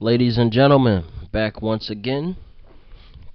[0.00, 2.36] Ladies and gentlemen, back once again.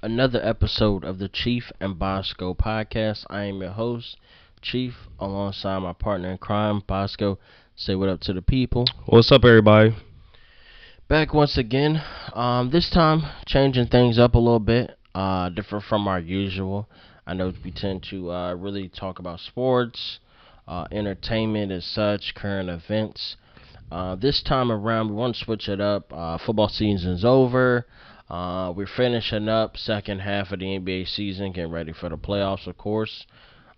[0.02, 3.26] Another episode of the Chief and Bosco podcast.
[3.30, 4.16] I am your host,
[4.62, 7.38] Chief, alongside my partner in crime, Bosco.
[7.76, 8.86] Say what up to the people.
[9.07, 9.94] What's up, everybody?
[11.10, 12.02] Back once again.
[12.31, 16.88] Um, this time changing things up a little bit, uh, different from our usual.
[17.27, 20.20] I know we tend to uh, really talk about sports,
[20.66, 23.36] uh, entertainment as such, current events.
[23.92, 26.12] Uh, this time around, we want to switch it up.
[26.12, 27.86] Uh, football season's over.
[28.30, 32.66] Uh, we're finishing up second half of the NBA season, getting ready for the playoffs,
[32.66, 33.26] of course.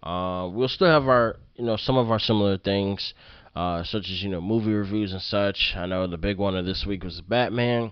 [0.04, 3.14] Uh, we'll still have our, you know, some of our similar things,
[3.56, 5.74] uh, such as you know, movie reviews and such.
[5.76, 7.92] I know the big one of this week was Batman,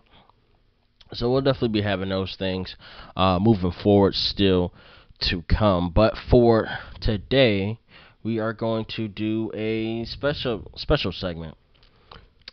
[1.12, 2.76] so we'll definitely be having those things
[3.18, 4.74] uh, moving forward still
[5.22, 5.90] to come.
[5.90, 6.70] But for
[7.02, 7.80] today,
[8.24, 11.58] we are going to do a special special segment.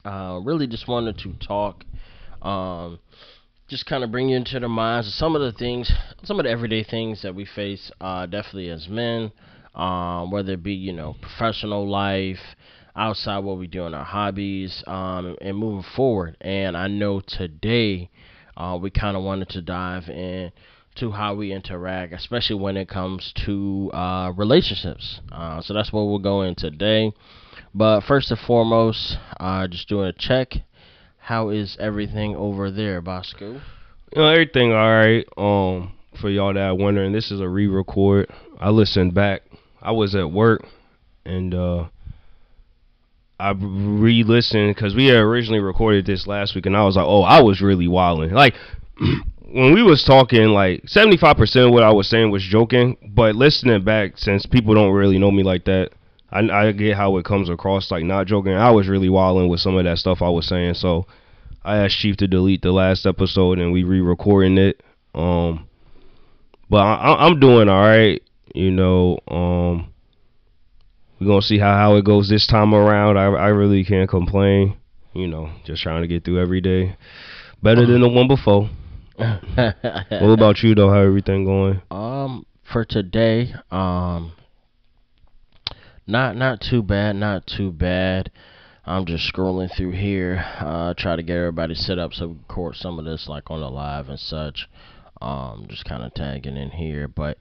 [0.04, 1.84] Uh, really just wanted to talk,
[2.42, 2.98] um,
[3.68, 5.92] just kind of bring you into the minds of some of the things,
[6.24, 9.30] some of the everyday things that we face, uh, definitely as men,
[9.74, 12.40] um, whether it be, you know, professional life,
[12.96, 16.36] outside what we do in our hobbies, um, and moving forward.
[16.40, 18.10] And I know today,
[18.56, 20.50] uh, we kind of wanted to dive in
[20.96, 25.20] to how we interact, especially when it comes to uh, relationships.
[25.30, 27.12] Uh, so that's what we'll go in today.
[27.74, 30.54] But first and foremost, uh, just doing a check.
[31.18, 33.52] How is everything over there, Bosco?
[33.52, 33.60] You
[34.16, 35.24] know, everything all right.
[35.36, 38.28] Um, for y'all that are wondering, this is a re-record.
[38.58, 39.42] I listened back.
[39.80, 40.66] I was at work,
[41.24, 41.86] and uh,
[43.38, 47.22] I re-listened because we had originally recorded this last week, and I was like, oh,
[47.22, 48.32] I was really wilding.
[48.32, 48.54] Like
[49.52, 52.96] when we was talking, like seventy five percent of what I was saying was joking,
[53.14, 55.90] but listening back, since people don't really know me like that,
[56.32, 58.52] I, I get how it comes across like not joking.
[58.52, 61.06] I was really wilding with some of that stuff I was saying, so
[61.64, 64.82] I asked Chief to delete the last episode and we re-recording it.
[65.14, 65.68] Um,
[66.68, 68.22] but I, I'm doing all right.
[68.54, 69.92] You know, um,
[71.20, 73.18] we're gonna see how how it goes this time around.
[73.18, 74.76] I I really can't complain.
[75.12, 76.96] You know, just trying to get through every day.
[77.62, 78.70] Better than the one before.
[79.16, 80.88] what about you though?
[80.88, 81.82] How everything going?
[81.90, 84.32] Um, for today, um,
[86.10, 88.30] not not too bad, not too bad.
[88.84, 92.42] I'm just scrolling through here, uh, try to get everybody set up so we can
[92.48, 94.68] record some of this like on the live and such.
[95.22, 97.38] Um, just kind of tagging in here, but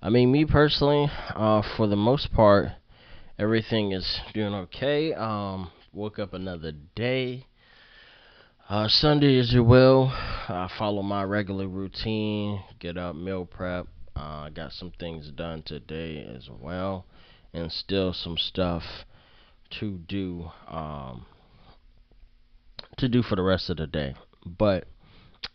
[0.00, 2.68] I mean, me personally, uh, for the most part,
[3.38, 5.14] everything is doing okay.
[5.14, 7.46] Um, woke up another day.
[8.68, 10.08] Uh, Sunday as well.
[10.48, 12.62] I follow my regular routine.
[12.78, 13.88] Get up, meal prep.
[14.14, 17.06] Uh, got some things done today as well
[17.52, 18.82] and still some stuff
[19.80, 21.26] to do um,
[22.98, 24.14] to do for the rest of the day.
[24.44, 24.86] But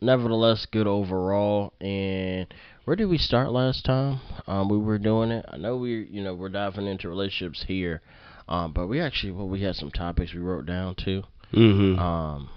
[0.02, 1.74] nevertheless, good overall.
[1.80, 2.54] And
[2.86, 4.22] where did we start last time?
[4.48, 5.46] Um, we were doing it.
[5.48, 8.02] I know we, you know, we're diving into relationships here,
[8.48, 11.24] um, but we actually, well, we had some topics we wrote down too.
[11.54, 12.00] Mm-hmm.
[12.00, 12.50] Um,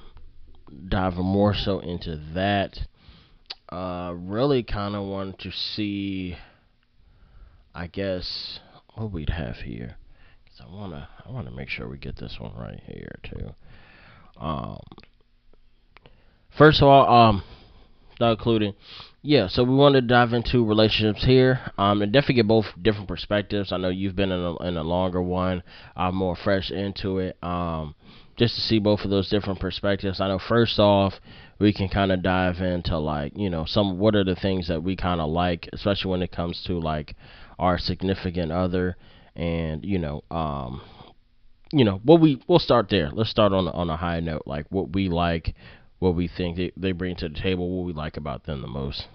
[0.88, 2.78] diving more so into that.
[3.68, 6.36] Uh, really kind of wanted to see,
[7.72, 8.58] I guess,
[8.94, 9.96] what we'd have here.
[10.48, 13.54] Cause I wanna I wanna make sure we get this one right here too.
[14.40, 14.80] Um,
[16.56, 17.42] first of all, um,
[18.20, 18.74] not including,
[19.22, 19.48] yeah.
[19.48, 21.60] So we want to dive into relationships here.
[21.78, 23.72] Um, and definitely get both different perspectives.
[23.72, 25.62] I know you've been in a in a longer one.
[25.96, 27.36] I'm more fresh into it.
[27.42, 27.94] Um,
[28.36, 30.20] just to see both of those different perspectives.
[30.20, 31.14] I know first off,
[31.58, 34.82] we can kind of dive into like you know some what are the things that
[34.82, 37.16] we kind of like, especially when it comes to like
[37.60, 38.96] our significant other,
[39.36, 40.80] and you know, um,
[41.72, 43.10] you know, what we we'll start there.
[43.12, 45.54] Let's start on on a high note, like what we like,
[45.98, 48.66] what we think they, they bring to the table, what we like about them the
[48.66, 49.06] most.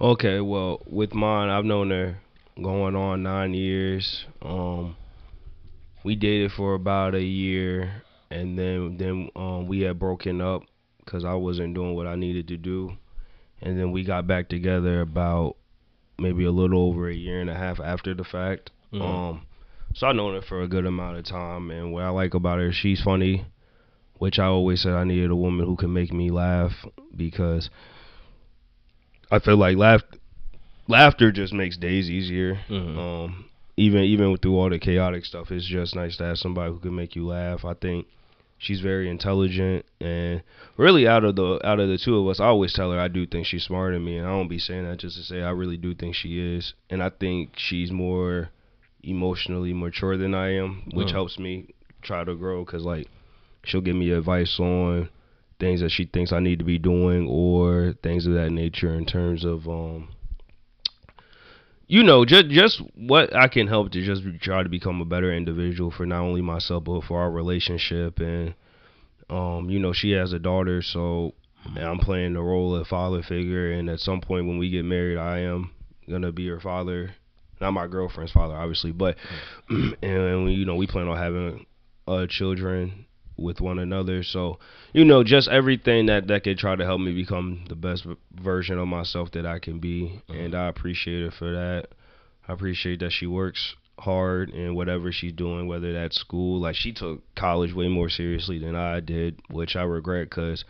[0.00, 2.18] Okay, well, with mine, I've known her
[2.62, 4.26] going on nine years.
[4.42, 4.96] Um,
[6.04, 10.62] we dated for about a year, and then then um, we had broken up
[11.04, 12.96] because I wasn't doing what I needed to do,
[13.62, 15.56] and then we got back together about
[16.18, 18.70] maybe a little over a year and a half after the fact.
[18.92, 19.02] Mhm.
[19.02, 19.42] Um,
[19.94, 22.58] so I've known her for a good amount of time, and what I like about
[22.58, 23.44] her, she's funny,
[24.18, 26.72] which I always said I needed a woman who can make me laugh
[27.14, 27.70] because
[29.30, 30.02] I feel like laugh
[30.88, 32.60] laughter just makes days easier.
[32.68, 32.98] Mhm.
[32.98, 33.44] Um,
[33.76, 36.94] even even through all the chaotic stuff, it's just nice to have somebody who can
[36.94, 37.64] make you laugh.
[37.64, 38.06] I think
[38.58, 40.42] she's very intelligent and
[40.76, 43.08] really out of the out of the two of us, I always tell her I
[43.08, 45.42] do think she's smarter than me, and I don't be saying that just to say
[45.42, 48.50] I really do think she is, and I think she's more
[49.02, 51.12] emotionally mature than I am, which Mm.
[51.12, 51.68] helps me
[52.02, 53.08] try to grow because like
[53.64, 55.08] she'll give me advice on
[55.58, 59.06] things that she thinks I need to be doing or things of that nature in
[59.06, 60.08] terms of um
[61.88, 65.32] you know just just what I can help to just try to become a better
[65.32, 68.18] individual for not only myself but for our relationship.
[68.18, 68.54] And
[69.30, 71.34] um you know she has a daughter so
[71.76, 73.72] I'm playing the role of father figure.
[73.72, 75.70] And at some point when we get married I am
[76.08, 77.14] gonna be her father.
[77.60, 79.16] Not my girlfriend's father obviously but
[79.68, 81.66] and, and we, you know we plan on having
[82.08, 83.05] uh children
[83.36, 84.22] with one another.
[84.22, 84.58] So,
[84.92, 88.78] you know, just everything that that could try to help me become the best version
[88.78, 90.32] of myself that I can be, mm-hmm.
[90.32, 91.88] and I appreciate her for that.
[92.48, 96.60] I appreciate that she works hard in whatever she's doing, whether that's school.
[96.60, 100.64] Like she took college way more seriously than I did, which I regret because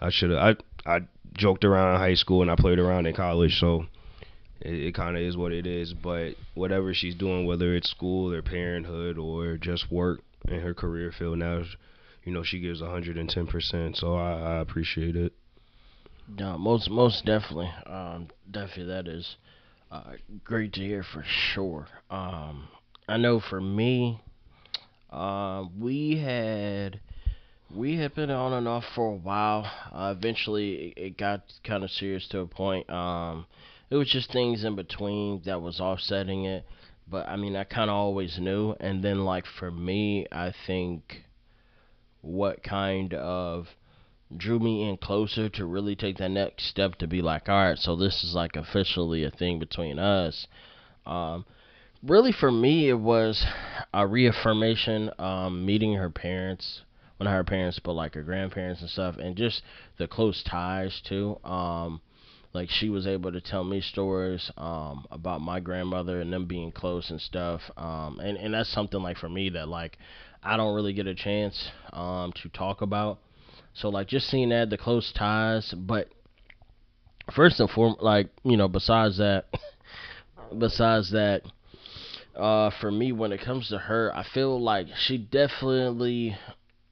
[0.00, 0.56] I should have.
[0.86, 1.00] I I
[1.34, 3.86] joked around in high school and I played around in college, so
[4.60, 5.92] it, it kind of is what it is.
[5.92, 11.12] But whatever she's doing, whether it's school or parenthood or just work in her career
[11.12, 11.62] field now
[12.28, 13.96] you know she gives 110%.
[13.96, 15.32] So I, I appreciate it.
[16.28, 19.36] No, most most definitely, um, definitely that is
[19.90, 20.12] uh,
[20.44, 21.88] great to hear for sure.
[22.10, 22.68] Um,
[23.08, 24.20] I know for me,
[25.10, 27.00] uh, we had
[27.74, 29.64] we had been on and off for a while.
[29.90, 32.90] Uh, eventually, it, it got kind of serious to a point.
[32.90, 33.46] Um,
[33.88, 36.66] it was just things in between that was offsetting it.
[37.10, 38.74] But I mean, I kind of always knew.
[38.80, 41.24] And then, like for me, I think
[42.20, 43.68] what kind of
[44.36, 47.78] drew me in closer to really take that next step to be like, all right,
[47.78, 50.46] so this is like officially a thing between us.
[51.06, 51.46] Um,
[52.02, 53.44] really, for me, it was
[53.94, 55.10] a reaffirmation.
[55.18, 56.82] Um, meeting her parents,
[57.18, 59.62] well, not her parents, but like her grandparents and stuff, and just
[59.96, 61.38] the close ties too.
[61.44, 62.00] Um,
[62.58, 66.72] like she was able to tell me stories um about my grandmother and them being
[66.72, 69.96] close and stuff um and and that's something like for me that like
[70.42, 73.18] I don't really get a chance um, to talk about.
[73.74, 76.08] So like just seeing that the close ties, but
[77.34, 79.46] first and foremost, like you know, besides that,
[80.58, 81.42] besides that,
[82.36, 86.36] uh, for me when it comes to her, I feel like she definitely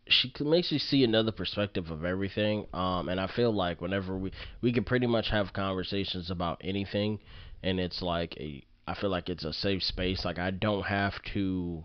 [0.09, 2.67] she makes you see another perspective of everything.
[2.73, 7.19] Um, and I feel like whenever we we can pretty much have conversations about anything,
[7.63, 10.25] and it's like a I feel like it's a safe space.
[10.25, 11.85] Like I don't have to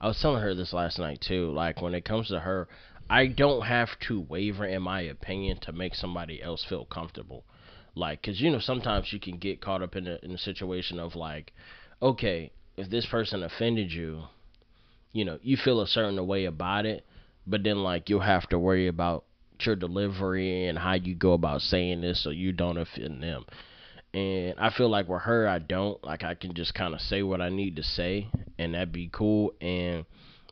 [0.00, 1.50] I was telling her this last night too.
[1.50, 2.68] Like when it comes to her,
[3.10, 7.44] I don't have to waver in my opinion to make somebody else feel comfortable.
[7.94, 10.98] Like, cause you know sometimes you can get caught up in a in a situation
[11.00, 11.52] of like,
[12.00, 14.22] okay, if this person offended you,
[15.12, 17.04] you know, you feel a certain way about it,
[17.50, 19.24] but then like you'll have to worry about
[19.66, 23.44] your delivery and how you go about saying this so you don't offend them.
[24.12, 26.02] And I feel like with her, I don't.
[26.02, 28.26] Like, I can just kind of say what I need to say,
[28.58, 29.54] and that'd be cool.
[29.60, 30.04] And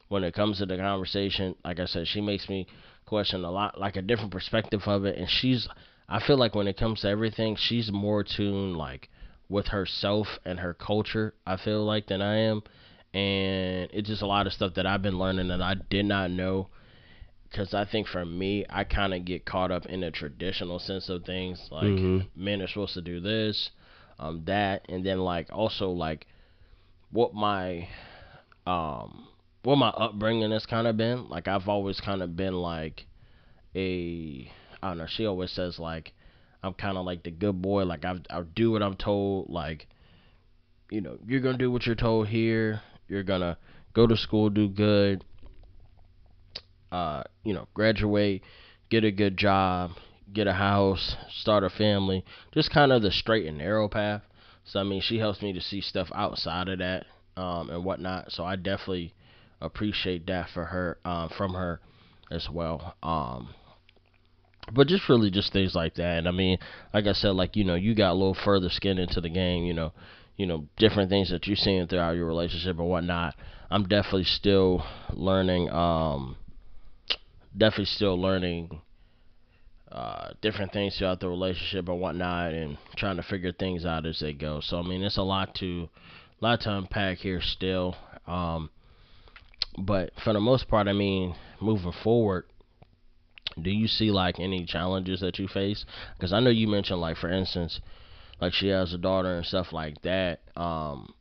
[0.08, 2.68] when it comes to the conversation, like I said, she makes me
[3.04, 5.18] question a lot, like a different perspective of it.
[5.18, 5.66] And she's,
[6.08, 9.08] I feel like when it comes to everything, she's more tuned, like,
[9.48, 12.62] with herself and her culture, I feel like, than I am.
[13.12, 16.30] And it's just a lot of stuff that I've been learning that I did not
[16.30, 16.68] know
[17.50, 21.08] because I think for me, I kind of get caught up in the traditional sense
[21.08, 21.68] of things.
[21.70, 22.42] Like mm-hmm.
[22.42, 23.70] men are supposed to do this,
[24.18, 26.26] um, that, and then like also like
[27.10, 27.88] what my
[28.66, 29.28] um
[29.62, 31.28] what my upbringing has kind of been.
[31.28, 33.06] Like I've always kind of been like
[33.74, 34.50] a
[34.82, 35.06] I don't know.
[35.08, 36.12] She always says like
[36.62, 37.84] I'm kind of like the good boy.
[37.84, 39.48] Like I I do what I'm told.
[39.48, 39.86] Like
[40.90, 42.82] you know you're gonna do what you're told here.
[43.08, 43.56] You're gonna
[43.94, 45.24] go to school, do good
[46.92, 48.42] uh, you know, graduate,
[48.90, 49.92] get a good job,
[50.32, 54.22] get a house, start a family, just kind of the straight and narrow path.
[54.64, 58.32] So I mean, she helps me to see stuff outside of that um, and whatnot.
[58.32, 59.14] So I definitely
[59.60, 61.80] appreciate that for her um, from her
[62.30, 62.94] as well.
[63.02, 63.54] Um,
[64.72, 66.18] but just really just things like that.
[66.18, 66.58] And I mean,
[66.92, 69.64] like I said, like you know, you got a little further skin into the game.
[69.64, 69.92] You know,
[70.36, 73.34] you know, different things that you're seeing throughout your relationship and whatnot.
[73.70, 75.70] I'm definitely still learning.
[75.70, 76.36] Um,
[77.58, 78.80] definitely still learning
[79.90, 84.20] uh, different things throughout the relationship and whatnot, and trying to figure things out as
[84.20, 84.60] they go.
[84.60, 85.88] So I mean, it's a lot to,
[86.40, 87.96] a lot to unpack here still.
[88.26, 88.70] Um,
[89.78, 92.44] but for the most part, I mean, moving forward,
[93.60, 95.84] do you see like any challenges that you face?
[96.14, 97.80] Because I know you mentioned like, for instance,
[98.40, 100.40] like she has a daughter and stuff like that.
[100.56, 101.14] Um,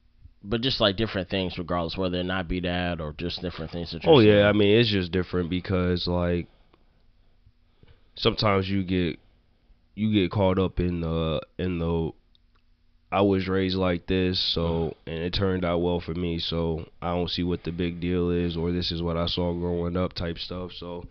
[0.43, 3.91] but just like different things, regardless whether it not be that or just different things
[3.91, 4.01] that.
[4.05, 6.47] oh yeah, I mean it's just different because like
[8.15, 9.19] sometimes you get
[9.95, 12.11] you get caught up in the in the
[13.09, 14.95] I was raised like this, so mm.
[15.07, 18.31] and it turned out well for me, so I don't see what the big deal
[18.31, 20.71] is or this is what I saw growing up type stuff.
[20.73, 21.05] So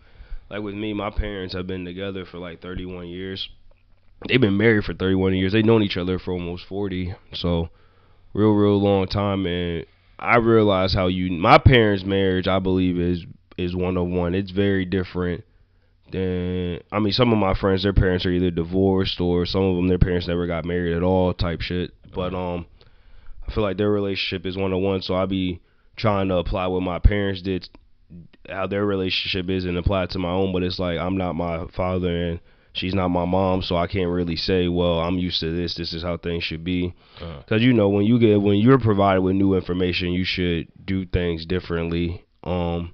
[0.49, 3.49] like with me, my parents have been together for like 31 years.
[4.27, 5.53] They've been married for 31 years.
[5.53, 7.13] They've known each other for almost 40.
[7.33, 7.69] So,
[8.37, 9.45] real, real long time.
[9.45, 9.85] And
[10.19, 13.25] I realize how you, my parents' marriage, I believe, is
[13.57, 14.35] is one of one.
[14.35, 15.43] It's very different
[16.11, 19.75] than, I mean, some of my friends, their parents are either divorced or some of
[19.75, 21.91] them, their parents never got married at all, type shit.
[22.13, 22.67] But um,
[23.47, 25.01] I feel like their relationship is one on one.
[25.01, 25.59] So I be
[25.95, 27.67] trying to apply what my parents did
[28.47, 30.53] how their relationship is and apply it to my own.
[30.53, 32.39] But it's like I'm not my father and
[32.77, 35.75] she's not my mom, so I can't really say, well, I'm used to this.
[35.75, 36.93] This is how things should be.
[37.15, 37.55] Because uh-huh.
[37.57, 41.45] you know, when you get when you're provided with new information, you should do things
[41.45, 42.25] differently.
[42.43, 42.93] Um,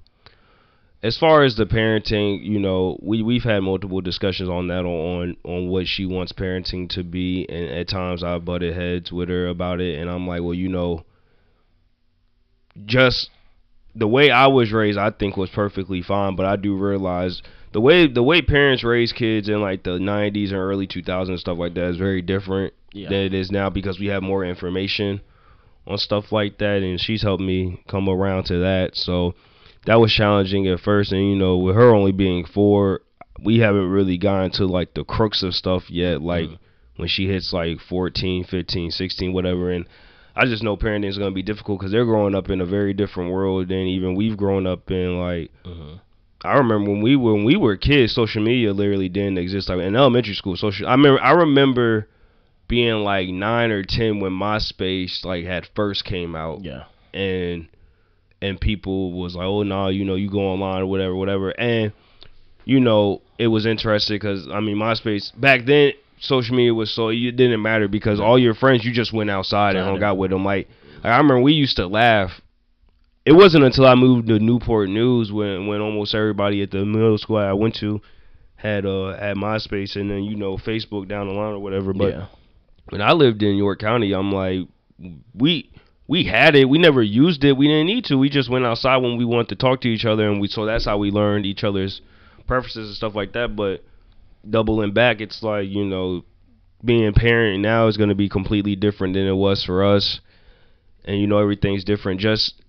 [1.02, 5.36] as far as the parenting, you know, we we've had multiple discussions on that on
[5.44, 9.48] on what she wants parenting to be, and at times I butted heads with her
[9.48, 11.04] about it, and I'm like, well, you know,
[12.86, 13.28] just
[13.94, 16.36] the way I was raised, I think was perfectly fine.
[16.36, 17.42] But I do realize
[17.74, 21.40] the way the way parents raise kids in like the '90s and early 2000s and
[21.40, 23.08] stuff like that is very different yeah.
[23.08, 25.20] than it is now because we have more information
[25.84, 26.82] on stuff like that.
[26.82, 28.94] And she's helped me come around to that.
[28.94, 29.34] So
[29.86, 31.10] that was challenging at first.
[31.10, 33.00] And you know, with her only being four,
[33.42, 36.22] we haven't really gotten to like the crux of stuff yet.
[36.22, 36.58] Like mm.
[36.94, 39.84] when she hits like 14, 15, 16, whatever, and
[40.36, 42.66] I just know parenting is going to be difficult because they're growing up in a
[42.66, 45.18] very different world than even we've grown up in.
[45.18, 45.98] Like, uh-huh.
[46.44, 49.68] I remember when we were when we were kids, social media literally didn't exist.
[49.68, 50.86] Like in elementary school, social.
[50.86, 52.08] I remember I remember
[52.68, 56.64] being like nine or ten when MySpace like had first came out.
[56.64, 56.84] Yeah.
[57.12, 57.68] And
[58.42, 61.50] and people was like, oh no, nah, you know, you go online or whatever, whatever,
[61.50, 61.92] and
[62.64, 67.08] you know, it was interesting because I mean, MySpace back then social media was so
[67.08, 70.30] it didn't matter because all your friends you just went outside and hung out with
[70.30, 70.44] them.
[70.44, 72.40] Like, like I remember we used to laugh.
[73.24, 77.16] It wasn't until I moved to Newport News when when almost everybody at the middle
[77.18, 78.00] school I went to
[78.56, 81.92] had uh had MySpace and then you know Facebook down the line or whatever.
[81.94, 82.26] But yeah.
[82.90, 84.68] when I lived in York County, I'm like
[85.34, 85.70] we
[86.06, 86.68] we had it.
[86.68, 87.56] We never used it.
[87.56, 88.18] We didn't need to.
[88.18, 90.66] We just went outside when we wanted to talk to each other, and we so
[90.66, 92.02] that's how we learned each other's
[92.46, 93.56] preferences and stuff like that.
[93.56, 93.82] But
[94.48, 96.24] doubling back, it's like you know,
[96.84, 100.20] being a parent now is going to be completely different than it was for us,
[101.06, 102.20] and you know everything's different.
[102.20, 102.62] Just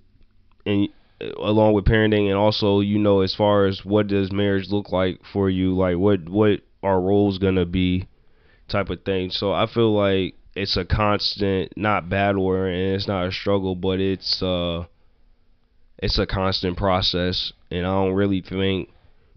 [0.65, 0.89] and
[1.37, 5.19] along with parenting, and also you know as far as what does marriage look like
[5.31, 8.07] for you, like what what our roles gonna be,
[8.67, 9.29] type of thing.
[9.29, 13.99] So I feel like it's a constant, not battle, and it's not a struggle, but
[13.99, 14.85] it's uh,
[15.97, 18.89] it's a constant process, and I don't really think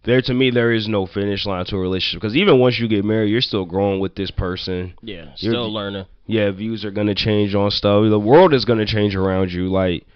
[0.04, 2.88] there to me there is no finish line to a relationship because even once you
[2.88, 4.94] get married, you're still growing with this person.
[5.02, 6.06] Yeah, still you're, learning.
[6.26, 8.08] Yeah, views are gonna change on stuff.
[8.08, 9.68] The world is gonna change around you.
[9.68, 10.06] Like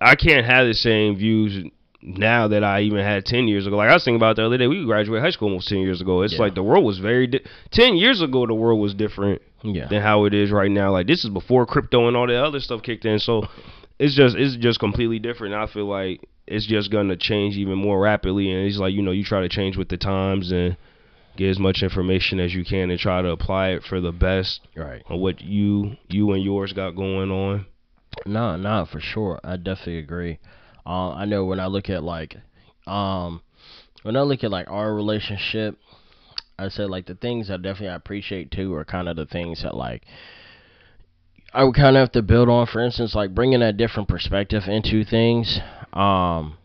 [0.00, 1.70] I can't have the same views
[2.02, 3.76] now that I even had ten years ago.
[3.76, 6.00] Like I was thinking about the other day, we graduated high school almost ten years
[6.00, 6.22] ago.
[6.22, 6.40] It's yeah.
[6.40, 8.46] like the world was very di- ten years ago.
[8.46, 9.88] The world was different yeah.
[9.88, 10.92] than how it is right now.
[10.92, 13.18] Like this is before crypto and all that other stuff kicked in.
[13.18, 13.46] So
[13.98, 15.54] it's just it's just completely different.
[15.54, 18.50] I feel like it's just gonna change even more rapidly.
[18.50, 20.76] And it's like you know you try to change with the times and
[21.36, 24.60] get as much information as you can and try to apply it for the best
[24.74, 27.66] right on what you you and yours got going on.
[28.26, 29.40] No, no, for sure.
[29.44, 30.38] I definitely agree.
[30.86, 32.36] Uh, I know when I look at like,
[32.86, 33.42] um,
[34.02, 35.78] when I look at like our relationship,
[36.58, 39.74] I said like the things I definitely appreciate too are kind of the things that
[39.76, 40.02] like
[41.52, 42.66] I would kind of have to build on.
[42.66, 45.58] For instance, like bringing a different perspective into things.
[45.92, 46.56] Um,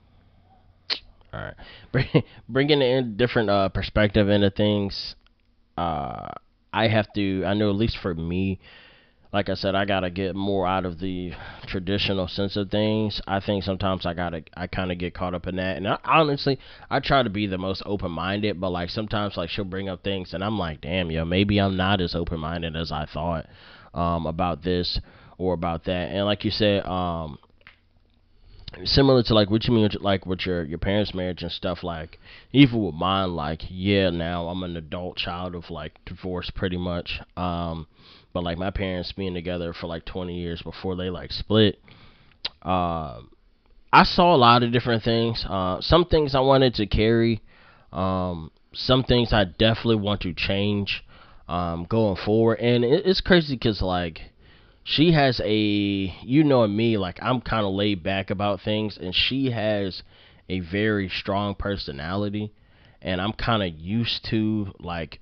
[1.34, 1.54] all right,
[1.92, 2.08] Bring,
[2.48, 5.16] bringing a different uh, perspective into things.
[5.78, 6.30] Uh,
[6.74, 7.44] I have to.
[7.46, 8.60] I know at least for me,
[9.36, 11.34] like I said, I gotta get more out of the
[11.68, 13.22] traditional sense of things.
[13.28, 15.76] I think sometimes I gotta, I kind of get caught up in that.
[15.76, 16.58] And I, honestly,
[16.90, 20.06] I try to be the most open minded, but like sometimes, like she'll bring up
[20.06, 23.48] things, and I'm like, damn, yo, maybe I'm not as open minded as I thought
[23.94, 25.02] um, about this
[25.38, 26.12] or about that.
[26.12, 27.38] And like you said, um,
[28.86, 32.20] similar to like what you mean like with your your parents marriage and stuff like
[32.52, 37.22] even with mine like yeah now i'm an adult child of like divorce pretty much
[37.38, 37.88] um
[38.36, 41.80] but like my parents being together for like 20 years before they like split
[42.64, 43.22] uh
[43.94, 45.46] i saw a lot of different things.
[45.50, 47.42] Uh some things i wanted to carry
[47.94, 51.02] um some things i definitely want to change
[51.48, 52.60] um going forward.
[52.60, 54.20] And it, it's crazy because like
[54.84, 59.16] she has a you know me like i'm kind of laid back about things and
[59.16, 60.04] she has
[60.50, 62.52] a very strong personality.
[63.02, 65.22] And i'm kind of used to like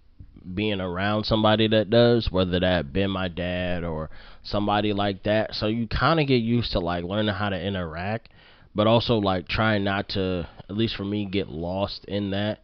[0.54, 4.10] being around somebody that does whether that been my dad or
[4.44, 8.30] somebody like that so you kind of get used to like learning how to interact
[8.76, 12.60] but also like trying not to at least for me, get lost in that.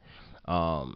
[0.45, 0.95] Um,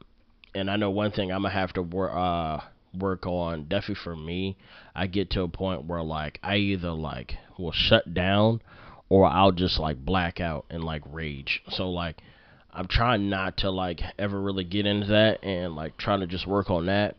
[0.55, 2.59] and I know one thing I'm gonna have to work uh
[2.97, 4.57] work on definitely for me.
[4.95, 8.61] I get to a point where like I either like will shut down
[9.09, 11.61] or I'll just like black out and like rage.
[11.69, 12.17] So like
[12.73, 16.47] I'm trying not to like ever really get into that and like trying to just
[16.47, 17.15] work on that.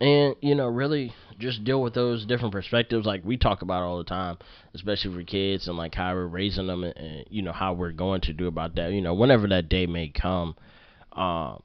[0.00, 3.98] And you know, really just deal with those different perspectives like we talk about all
[3.98, 4.38] the time,
[4.74, 7.92] especially for kids and like how we're raising them and, and you know how we're
[7.92, 8.92] going to do about that.
[8.92, 10.56] You know, whenever that day may come.
[11.12, 11.62] Um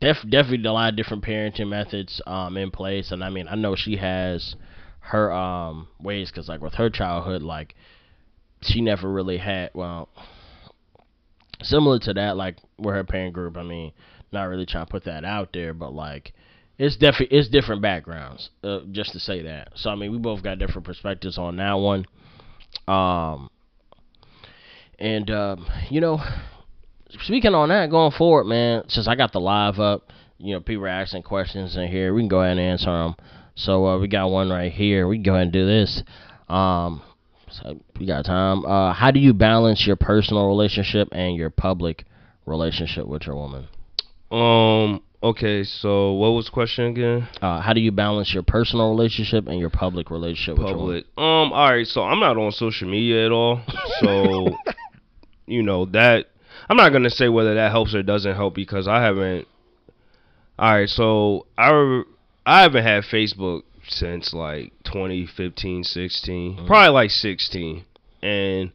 [0.00, 3.54] def- definitely a lot of different parenting methods um in place and I mean, I
[3.56, 4.56] know she has
[5.00, 7.74] her um ways cuz like with her childhood like
[8.62, 10.08] she never really had well
[11.64, 13.92] similar to that like with her parent group i mean
[14.32, 16.32] not really trying to put that out there but like
[16.78, 19.68] it's definitely it's different backgrounds uh, just to say that.
[19.76, 22.04] So i mean we both got different perspectives on that one.
[22.88, 23.48] Um
[24.98, 26.20] and um you know
[27.22, 30.84] speaking on that going forward man since i got the live up you know people
[30.84, 33.14] are asking questions in here we can go ahead and answer them
[33.56, 35.06] so uh, we got one right here.
[35.06, 36.02] We can go ahead and do this.
[36.48, 37.02] Um
[37.62, 38.64] so we got time.
[38.64, 42.04] Uh, how do you balance your personal relationship and your public
[42.46, 43.68] relationship with your woman?
[44.30, 45.02] Um.
[45.22, 45.64] Okay.
[45.64, 47.28] So what was the question again?
[47.40, 51.04] Uh, how do you balance your personal relationship and your public relationship with your woman?
[51.04, 51.18] Public.
[51.18, 51.52] Um.
[51.52, 51.86] All right.
[51.86, 53.62] So I'm not on social media at all.
[54.00, 54.56] So
[55.46, 56.26] you know that
[56.68, 59.46] I'm not gonna say whether that helps or doesn't help because I haven't.
[60.58, 60.88] All right.
[60.88, 62.02] So I
[62.44, 66.66] I haven't had Facebook since like 2015, 16, mm-hmm.
[66.66, 67.84] probably like 16.
[68.22, 68.72] And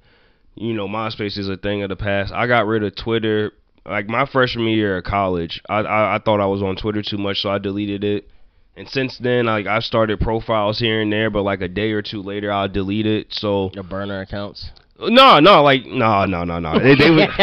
[0.55, 2.33] you know, MySpace is a thing of the past.
[2.33, 3.53] I got rid of Twitter
[3.85, 5.61] like my freshman year of college.
[5.69, 8.27] I, I I thought I was on Twitter too much, so I deleted it.
[8.75, 12.01] And since then, like I started profiles here and there, but like a day or
[12.01, 13.27] two later, I'll delete it.
[13.33, 14.69] So your burner accounts.
[14.99, 16.77] No, no, like no, no, no, no.
[16.77, 17.27] They, they was,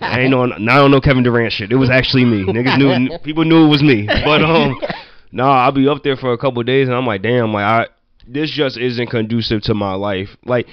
[0.00, 0.44] I ain't know.
[0.44, 1.70] I don't know Kevin Durant shit.
[1.70, 2.44] It was actually me.
[2.44, 3.18] Niggas knew.
[3.22, 4.06] People knew it was me.
[4.06, 4.80] But um,
[5.32, 7.86] nah, I'll be up there for a couple days, and I'm like, damn, like I
[8.26, 10.36] this just isn't conducive to my life.
[10.44, 10.68] Like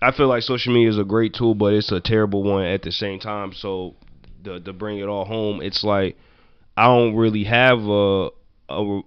[0.00, 2.82] I feel like social media is a great tool, but it's a terrible one at
[2.82, 3.52] the same time.
[3.52, 3.94] So
[4.44, 6.16] to to bring it all home, it's like
[6.76, 8.28] I don't really have a
[8.68, 9.00] a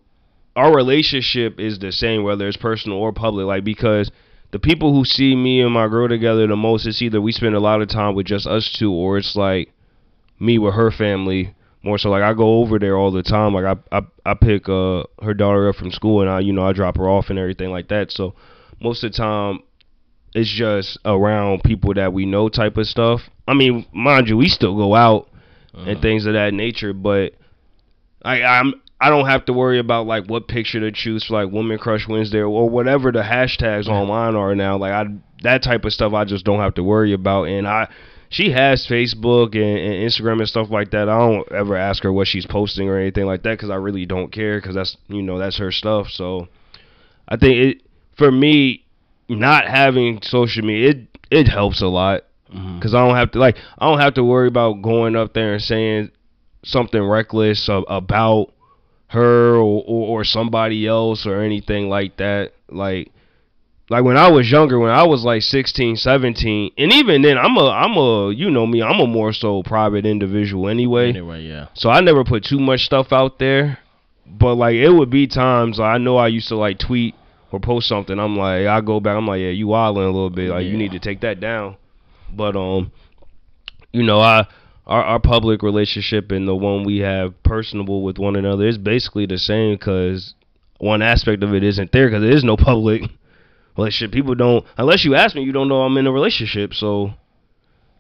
[0.56, 3.46] our relationship is the same whether it's personal or public.
[3.46, 4.12] Like because
[4.52, 7.56] the people who see me and my girl together the most, it's either we spend
[7.56, 9.72] a lot of time with just us two, or it's like
[10.40, 13.54] me with her family more so like I go over there all the time.
[13.54, 16.65] Like I I I pick uh her daughter up from school and I you know
[16.65, 18.12] I drop her off and everything like that.
[18.12, 18.36] So
[18.82, 19.60] most of the time
[20.34, 23.22] it's just around people that we know type of stuff.
[23.48, 25.30] I mean, mind you, we still go out
[25.74, 25.89] uh-huh.
[25.89, 27.34] and things of that nature, but
[28.24, 31.54] I I'm I don't have to worry about like what picture to choose for like
[31.54, 34.78] Woman Crush Wednesday or whatever the hashtags online are now.
[34.78, 35.06] Like I
[35.44, 37.88] that type of stuff I just don't have to worry about and I
[38.30, 41.10] she has Facebook and, and, Instagram and stuff like that.
[41.10, 44.06] I don't ever ask her what she's posting or anything like that because I really
[44.06, 46.08] don't care because that's you know that's her stuff.
[46.10, 46.48] So
[47.28, 47.82] I think it
[48.18, 48.86] for me
[49.28, 52.96] not having social media it it helps a lot because mm-hmm.
[52.96, 55.62] I don't have to like I don't have to worry about going up there and
[55.62, 56.12] saying
[56.63, 58.54] something reckless about
[59.08, 62.54] her or, or, or somebody else or anything like that.
[62.70, 63.12] Like
[63.89, 67.58] like when I was younger, when I was like 16, 17, and even then, I'm
[67.58, 71.10] a, I'm a, you know me, I'm a more so private individual anyway.
[71.10, 71.67] Anyway, yeah.
[71.73, 73.80] So I never put too much stuff out there,
[74.28, 77.15] but like it would be times like, I know I used to like tweet
[77.52, 78.19] or post something.
[78.19, 80.71] I'm like, I go back, I'm like, yeah, you wilding a little bit, like yeah.
[80.71, 81.75] you need to take that down.
[82.32, 82.91] But um,
[83.91, 84.45] you know, I
[84.86, 89.25] our our public relationship and the one we have personable with one another is basically
[89.25, 90.36] the same because
[90.78, 93.02] one aspect of it isn't there because there is no public
[93.78, 94.14] relationship.
[94.14, 96.74] People don't unless you ask me, you don't know I'm in a relationship.
[96.74, 97.12] So,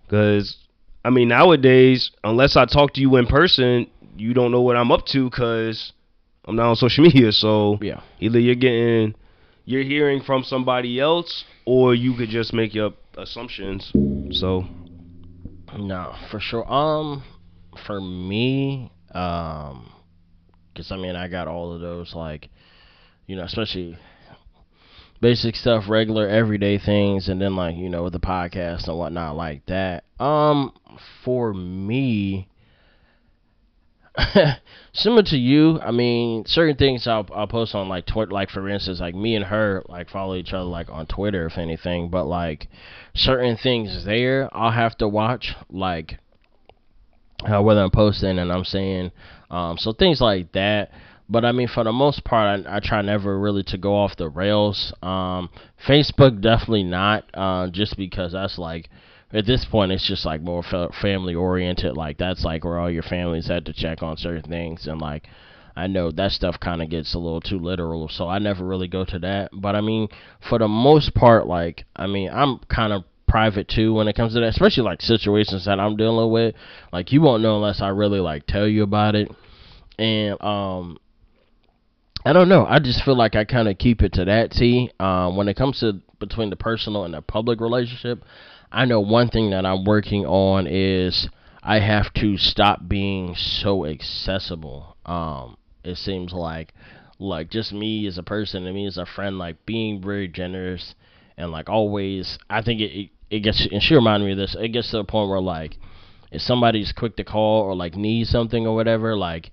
[0.05, 0.57] because
[1.03, 4.91] I mean nowadays, unless I talk to you in person, you don't know what I'm
[4.91, 5.93] up to because
[6.45, 7.31] I'm not on social media.
[7.31, 9.15] So yeah, either you're getting
[9.65, 13.91] you're hearing from somebody else, or you could just make up assumptions.
[14.31, 14.65] So,
[15.77, 16.65] no, for sure.
[16.71, 17.23] Um,
[17.85, 19.91] for me, um,
[20.73, 22.49] because I mean I got all of those like,
[23.27, 23.97] you know, especially
[25.21, 29.65] basic stuff, regular everyday things, and then like you know the podcast and whatnot like
[29.67, 30.03] that.
[30.19, 30.73] Um,
[31.23, 32.47] for me,
[34.93, 38.67] similar to you, I mean, certain things I'll I'll post on like Twitter, like for
[38.67, 42.25] instance, like me and her like follow each other like on Twitter if anything, but
[42.25, 42.67] like
[43.15, 46.19] certain things there I'll have to watch like
[47.43, 49.11] uh, whether I'm posting and I'm saying
[49.49, 50.91] um so things like that
[51.29, 54.17] but I mean, for the most part, I, I, try never really to go off
[54.17, 54.93] the rails.
[55.03, 55.49] Um,
[55.87, 58.89] Facebook definitely not, uh, just because that's like
[59.31, 60.63] at this point it's just like more
[61.01, 64.87] family oriented like that's like where all your families had to check on certain things
[64.87, 65.27] and like
[65.75, 68.89] I know that stuff kind of gets a little too literal, so I never really
[68.89, 69.51] go to that.
[69.53, 70.09] But I mean,
[70.49, 74.33] for the most part, like I mean, I'm kind of private too when it comes
[74.33, 76.55] to that, especially like situations that I'm dealing with.
[76.91, 79.31] Like you won't know unless I really like tell you about it.
[79.97, 80.97] And um
[82.25, 82.65] I don't know.
[82.65, 84.91] I just feel like I kind of keep it to that T.
[84.99, 88.23] Um, when it comes to between the personal and the public relationship,
[88.71, 91.29] I know one thing that I'm working on is
[91.63, 94.97] I have to stop being so accessible.
[95.05, 96.73] Um, it seems like,
[97.19, 100.95] like just me as a person and me as a friend, like being very generous
[101.37, 102.37] and like always.
[102.49, 104.57] I think it it, it gets and she reminded me of this.
[104.59, 105.77] It gets to the point where like
[106.31, 109.51] if somebody's quick to call or like needs something or whatever, like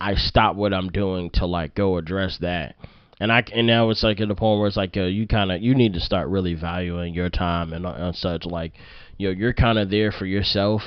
[0.00, 2.76] I stop what I'm doing to like go address that.
[3.20, 5.50] And I and now it's like at the point where it's like uh, you kind
[5.50, 8.44] of you need to start really valuing your time and, and such.
[8.44, 8.74] Like,
[9.16, 10.82] you know, you're kind of there for yourself.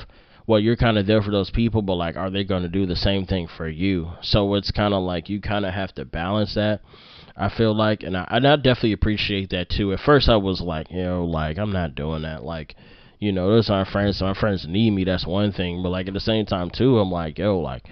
[0.47, 2.85] Well, you're kind of there for those people, but like, are they going to do
[2.85, 4.11] the same thing for you?
[4.21, 6.81] So it's kind of like you kind of have to balance that.
[7.37, 9.93] I feel like, and I, and I definitely appreciate that too.
[9.93, 12.43] At first, I was like, you know, like I'm not doing that.
[12.43, 12.75] Like,
[13.19, 14.21] you know, those are friends.
[14.21, 15.03] My friends need me.
[15.03, 15.83] That's one thing.
[15.83, 17.85] But like at the same time too, I'm like, yo, like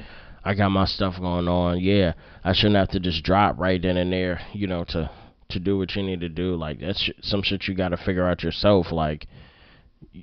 [0.44, 1.80] I got my stuff going on.
[1.80, 5.10] Yeah, I shouldn't have to just drop right then and there, you know, to
[5.50, 6.56] to do what you need to do.
[6.56, 8.92] Like that's some shit you got to figure out yourself.
[8.92, 9.28] Like,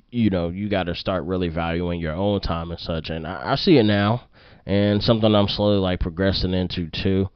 [0.09, 3.09] you know, you got to start really valuing your own time and such.
[3.09, 4.27] And I, I see it now,
[4.65, 7.29] and something I'm slowly like progressing into too.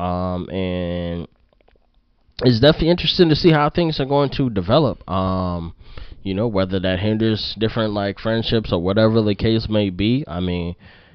[0.00, 1.28] Um, and
[2.42, 5.08] it's definitely interesting to see how things are going to develop.
[5.08, 5.74] Um,
[6.24, 10.24] you know, whether that hinders different like friendships or whatever the case may be.
[10.26, 10.74] I mean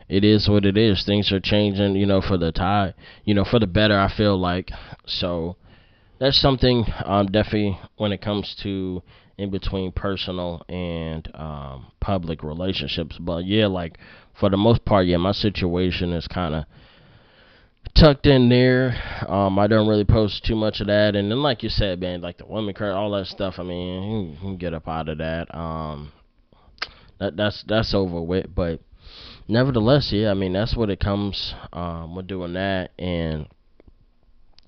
[0.10, 1.04] it is what it is.
[1.06, 3.98] Things are changing, you know, for the tide, you know, for the better.
[3.98, 4.72] I feel like
[5.06, 5.56] so.
[6.20, 9.02] That's something um, definitely when it comes to
[9.38, 13.18] in between personal and um, public relationships.
[13.18, 13.98] But yeah, like
[14.38, 16.66] for the most part, yeah, my situation is kind of
[17.96, 19.02] tucked in there.
[19.28, 22.20] Um, I don't really post too much of that, and then like you said, man,
[22.20, 23.56] like the Woman Crush, all that stuff.
[23.58, 25.56] I mean, you can get up out of that.
[25.56, 26.12] Um,
[27.20, 28.54] that that's that's over with.
[28.54, 28.82] But
[29.50, 33.48] nevertheless, yeah, I mean that's what it comes um, with doing that, and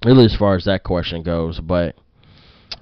[0.03, 1.59] really as far as that question goes.
[1.59, 1.95] But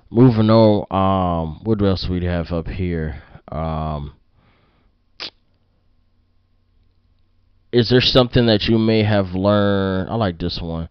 [0.09, 3.21] moving on, um, what else we have up here?
[3.51, 4.13] Um,
[7.71, 10.09] is there something that you may have learned?
[10.09, 10.89] I like this one.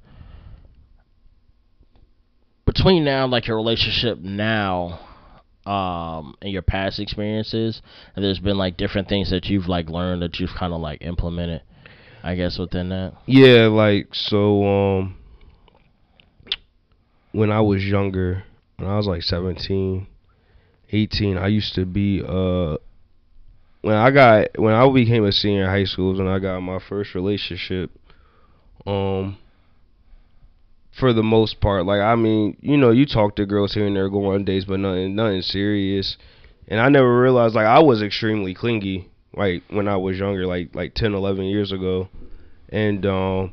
[2.67, 5.01] Between now, like your relationship now,
[5.69, 7.83] um in your past experiences
[8.17, 11.03] and there's been like different things that you've like learned that you've kind of like
[11.03, 11.61] implemented
[12.23, 13.13] i guess within that?
[13.27, 15.17] Yeah like so um
[17.33, 18.45] when i was younger
[18.79, 20.07] when i was like 17
[20.91, 22.79] 18 i used to be uh
[23.83, 26.79] when i got when i became a senior in high school when i got my
[26.89, 27.91] first relationship
[28.87, 29.37] um
[30.99, 31.87] for the most part.
[31.87, 34.65] Like I mean, you know, you talk to girls here and there, go on dates,
[34.65, 36.17] but nothing, nothing serious.
[36.67, 40.75] And I never realized like I was extremely clingy, like when I was younger, like
[40.75, 42.09] like 10, 11 years ago,
[42.69, 43.53] and um,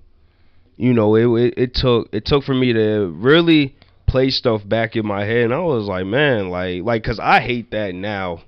[0.75, 3.75] you know, it, it it took it took for me to really
[4.07, 7.39] play stuff back in my head, and I was like, man, like like, cause I
[7.39, 8.43] hate that now,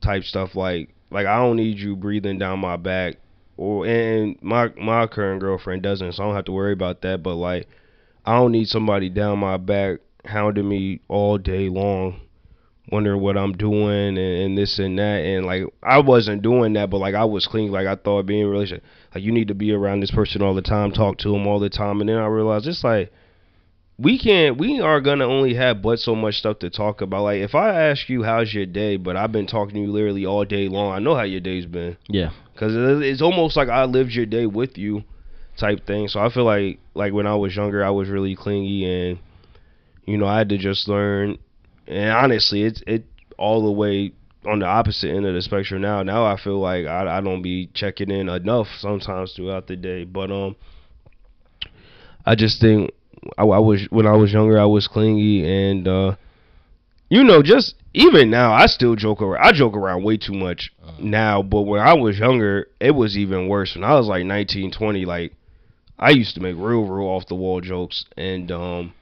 [0.00, 0.54] type stuff.
[0.54, 3.16] Like like I don't need you breathing down my back,
[3.56, 7.22] or and my my current girlfriend doesn't, so I don't have to worry about that.
[7.22, 7.68] But like
[8.26, 12.20] I don't need somebody down my back hounding me all day long,
[12.90, 15.24] wondering what I'm doing and, and this and that.
[15.24, 17.70] And like I wasn't doing that, but like I was clean.
[17.70, 18.84] Like I thought being in a relationship,
[19.14, 21.60] like you need to be around this person all the time, talk to him all
[21.60, 22.00] the time.
[22.00, 23.12] And then I realized it's like
[23.98, 27.40] we can't we are gonna only have but so much stuff to talk about like
[27.40, 30.44] if i ask you how's your day but i've been talking to you literally all
[30.44, 34.12] day long i know how your day's been yeah because it's almost like i lived
[34.12, 35.02] your day with you
[35.56, 36.08] type thing.
[36.08, 39.18] So I feel like like when I was younger, I was really clingy, and
[40.04, 41.38] you know I had to just learn.
[41.86, 43.04] And honestly, it's it
[43.38, 44.12] all the way
[44.46, 46.02] on the opposite end of the spectrum now.
[46.02, 50.04] Now I feel like I I don't be checking in enough sometimes throughout the day,
[50.04, 50.56] but um,
[52.24, 52.90] I just think
[53.38, 56.16] I, I was when I was younger, I was clingy, and uh,
[57.08, 59.44] you know, just even now, I still joke around.
[59.44, 60.96] I joke around way too much uh-huh.
[60.98, 63.74] now, but when I was younger, it was even worse.
[63.74, 65.32] When I was like 19, 20, like
[65.98, 68.94] I used to make real, real off the wall jokes, and um,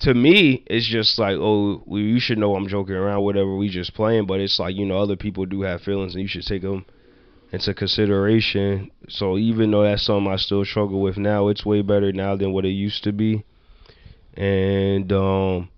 [0.00, 3.56] to me, it's just like, oh, well, you should know I'm joking around, whatever.
[3.56, 6.28] We just playing, but it's like you know, other people do have feelings, and you
[6.28, 6.84] should take them
[7.52, 8.90] into consideration.
[9.08, 12.52] So even though that's something I still struggle with now, it's way better now than
[12.52, 13.44] what it used to be,
[14.34, 15.70] and um,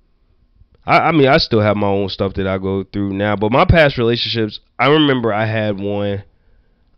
[0.87, 3.53] I, I mean, I still have my own stuff that I go through now, but
[3.53, 6.25] my past relationships, I remember I had one.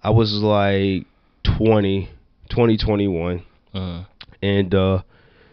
[0.03, 1.07] I was like
[1.43, 2.09] 20,
[2.49, 3.43] 20, 21.
[3.75, 4.05] Uh-huh.
[4.43, 5.03] and uh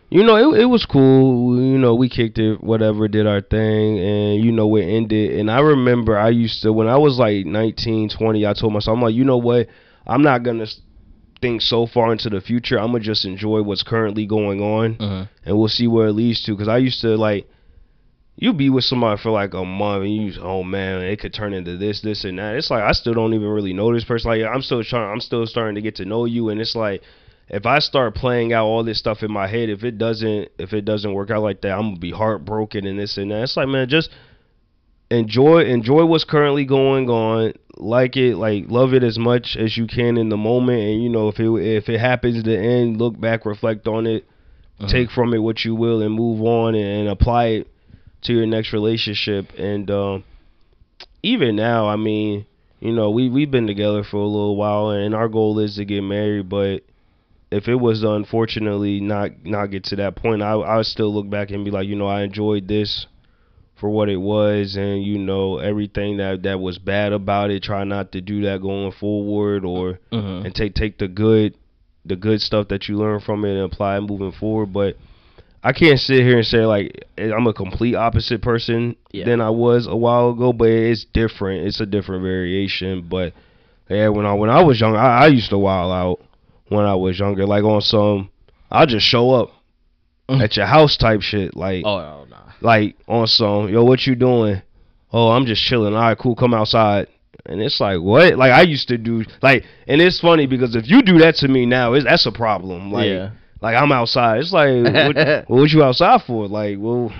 [0.10, 3.99] you know it, it was cool you know we kicked it whatever did our thing
[3.99, 7.45] and you know it ended and i remember i used to when i was like
[7.45, 9.67] 19 20 i told myself i'm like you know what
[10.08, 10.65] i'm not gonna
[11.41, 15.25] think so far into the future i'm gonna just enjoy what's currently going on Uh-huh.
[15.43, 17.49] and we'll see where it leads to because i used to like
[18.37, 21.53] you be with somebody for like a month and you oh man it could turn
[21.53, 24.29] into this this and that it's like i still don't even really know this person
[24.29, 27.01] like i'm still trying i'm still starting to get to know you and it's like
[27.47, 30.73] if I start playing out all this stuff in my head, if it doesn't if
[30.73, 33.43] it doesn't work out like that, I'm gonna be heartbroken and this and that.
[33.43, 34.09] It's like man, just
[35.11, 37.53] enjoy enjoy what's currently going on.
[37.77, 40.81] Like it, like love it as much as you can in the moment.
[40.81, 44.25] And you know, if it if it happens to end, look back, reflect on it,
[44.79, 44.91] Uh-huh.
[44.91, 47.67] take from it what you will, and move on and, and apply it
[48.25, 49.51] to your next relationship.
[49.57, 50.23] And um,
[51.23, 52.45] even now, I mean,
[52.79, 55.85] you know, we we've been together for a little while, and our goal is to
[55.85, 56.83] get married, but
[57.51, 61.13] if it was to unfortunately not not get to that point, I I would still
[61.13, 63.07] look back and be like, you know, I enjoyed this
[63.75, 67.63] for what it was, and you know everything that that was bad about it.
[67.63, 70.41] Try not to do that going forward, or Uh-huh.
[70.45, 71.55] and take take the good
[72.05, 74.71] the good stuff that you learn from it and apply it moving forward.
[74.71, 74.97] But
[75.65, 79.25] I can't sit here and say like I'm a complete opposite person Yeah.
[79.25, 81.65] than I was a while ago, but it's different.
[81.67, 83.08] It's a different variation.
[83.10, 83.34] But
[83.89, 86.25] yeah, when I when I was young, I, I used to wild out
[86.69, 88.30] when I was younger, like on some
[88.71, 89.49] I'll just show up
[90.28, 90.41] Mm.
[90.41, 92.38] at your house type shit, like Oh, oh nah.
[92.62, 94.62] like on some yo, what you doing?
[95.13, 95.93] Oh, I'm just chilling.
[95.95, 96.36] All right, cool.
[96.36, 97.08] Come outside.
[97.45, 98.36] And it's like what?
[98.38, 99.23] Like I used to do.
[99.43, 102.32] Like, and it's funny because if you do that to me now, it's, that's a
[102.32, 102.91] problem.
[102.91, 103.30] Like, yeah.
[103.65, 104.41] Like I'm outside.
[104.41, 106.47] It's like, what, what you outside for?
[106.47, 107.12] Like, well,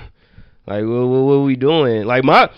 [0.68, 2.06] like what, what, what we doing?
[2.06, 2.52] Like my,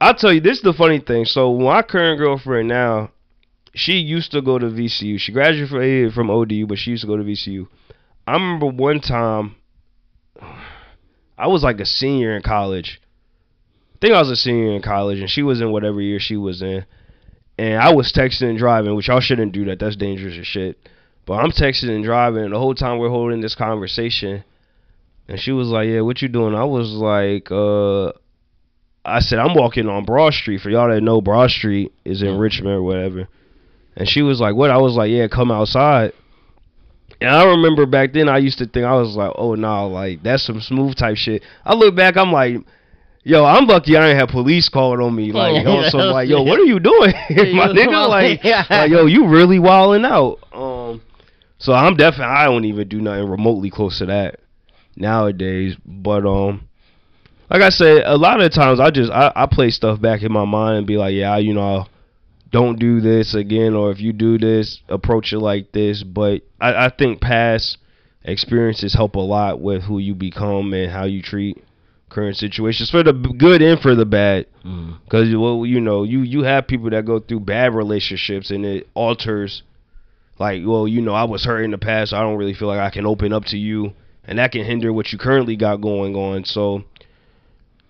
[0.00, 1.26] I'll tell you, this is the funny thing.
[1.26, 3.10] So my current girlfriend now,
[3.74, 5.20] she used to go to VCU.
[5.20, 7.68] She graduated from ODU, but she used to go to VCU.
[8.26, 9.56] I remember one time,
[11.36, 12.98] I was like a senior in college.
[13.96, 16.38] I think I was a senior in college, and she was in whatever year she
[16.38, 16.86] was in.
[17.58, 19.80] And I was texting and driving, which y'all shouldn't do that.
[19.80, 20.78] That's dangerous as shit.
[21.28, 24.42] But I'm texting and driving, and the whole time we're holding this conversation,
[25.28, 28.12] and she was like, "Yeah, what you doing?" I was like, "Uh."
[29.04, 30.60] I said I'm walking on Broad Street.
[30.62, 32.40] For y'all that know, Broad Street is in Mhm.
[32.40, 33.28] Richmond or whatever.
[33.96, 36.12] And she was like, "What?" I was like, "Yeah, come outside."
[37.20, 40.22] And I remember back then, I used to think I was like, "Oh no, like
[40.22, 42.58] that's some smooth type shit." I look back, I'm like,
[43.24, 46.28] "Yo, I'm lucky I didn't have police calling on me." Like, yo, so I'm like,
[46.28, 47.12] "Yo, what are you doing,
[47.56, 50.38] my nigga?" Like, like, yo, you really wilding out.
[50.52, 50.67] Um,
[51.58, 54.40] so I'm definitely I don't even do nothing remotely close to that
[54.96, 55.76] nowadays.
[55.84, 56.68] But um,
[57.50, 60.32] like I said, a lot of times I just I, I play stuff back in
[60.32, 61.86] my mind and be like, yeah, you know,
[62.50, 66.02] don't do this again, or if you do this, approach it like this.
[66.02, 67.78] But I, I think past
[68.24, 71.62] experiences help a lot with who you become and how you treat
[72.08, 74.46] current situations for the good and for the bad.
[74.64, 74.98] Mm.
[75.04, 78.88] Because well, you know, you you have people that go through bad relationships and it
[78.94, 79.62] alters.
[80.38, 82.10] Like, well, you know, I was hurt in the past.
[82.10, 83.92] So I don't really feel like I can open up to you,
[84.24, 86.44] and that can hinder what you currently got going on.
[86.44, 86.84] So,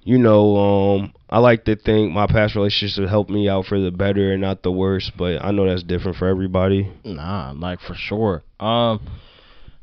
[0.02, 3.78] you know, um, I like to think my past relationships have helped me out for
[3.78, 5.10] the better and not the worse.
[5.16, 6.90] But I know that's different for everybody.
[7.04, 8.42] Nah, like for sure.
[8.58, 9.00] Um,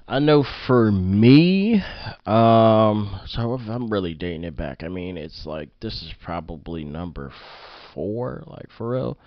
[0.08, 1.82] I know for me,
[2.28, 6.84] um, so if I'm really dating it back, I mean, it's like this is probably
[6.84, 7.32] number
[7.94, 9.18] four, like for real.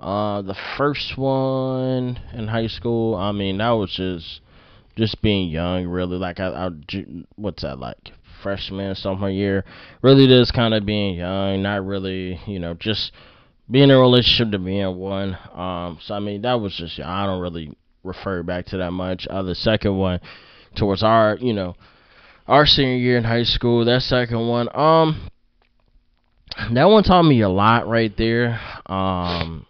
[0.00, 4.40] Uh, the first one in high school, I mean, that was just
[4.96, 6.16] just being young, really.
[6.16, 6.70] Like I, I
[7.36, 8.12] what's that like?
[8.42, 9.64] Freshman, sophomore year,
[10.00, 13.12] really just kind of being young, not really, you know, just
[13.70, 15.36] being in a relationship to being one.
[15.54, 19.26] Um, so I mean, that was just I don't really refer back to that much.
[19.28, 20.20] Uh, the second one,
[20.74, 21.74] towards our, you know,
[22.48, 23.84] our senior year in high school.
[23.84, 25.30] That second one, um,
[26.72, 28.58] that one taught me a lot right there.
[28.86, 29.66] Um.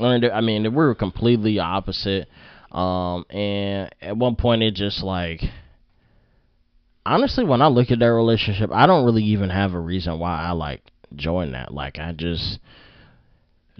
[0.00, 2.28] I mean, we were completely opposite.
[2.72, 5.42] Um, and at one point, it just like.
[7.04, 10.38] Honestly, when I look at that relationship, I don't really even have a reason why
[10.38, 10.82] I like
[11.16, 11.72] joined that.
[11.72, 12.58] Like, I just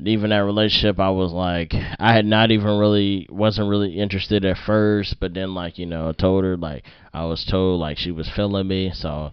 [0.07, 4.57] even that relationship i was like i had not even really wasn't really interested at
[4.57, 8.11] first but then like you know I told her like i was told like she
[8.11, 9.33] was feeling me so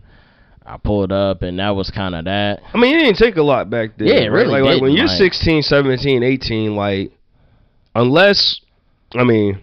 [0.67, 3.41] i pulled up and that was kind of that I mean, it didn't take a
[3.43, 4.07] lot back then.
[4.07, 4.27] Yeah, right?
[4.45, 7.11] really like, like when you're like- 16, 17, 18, like
[7.95, 8.59] unless
[9.15, 9.61] I mean,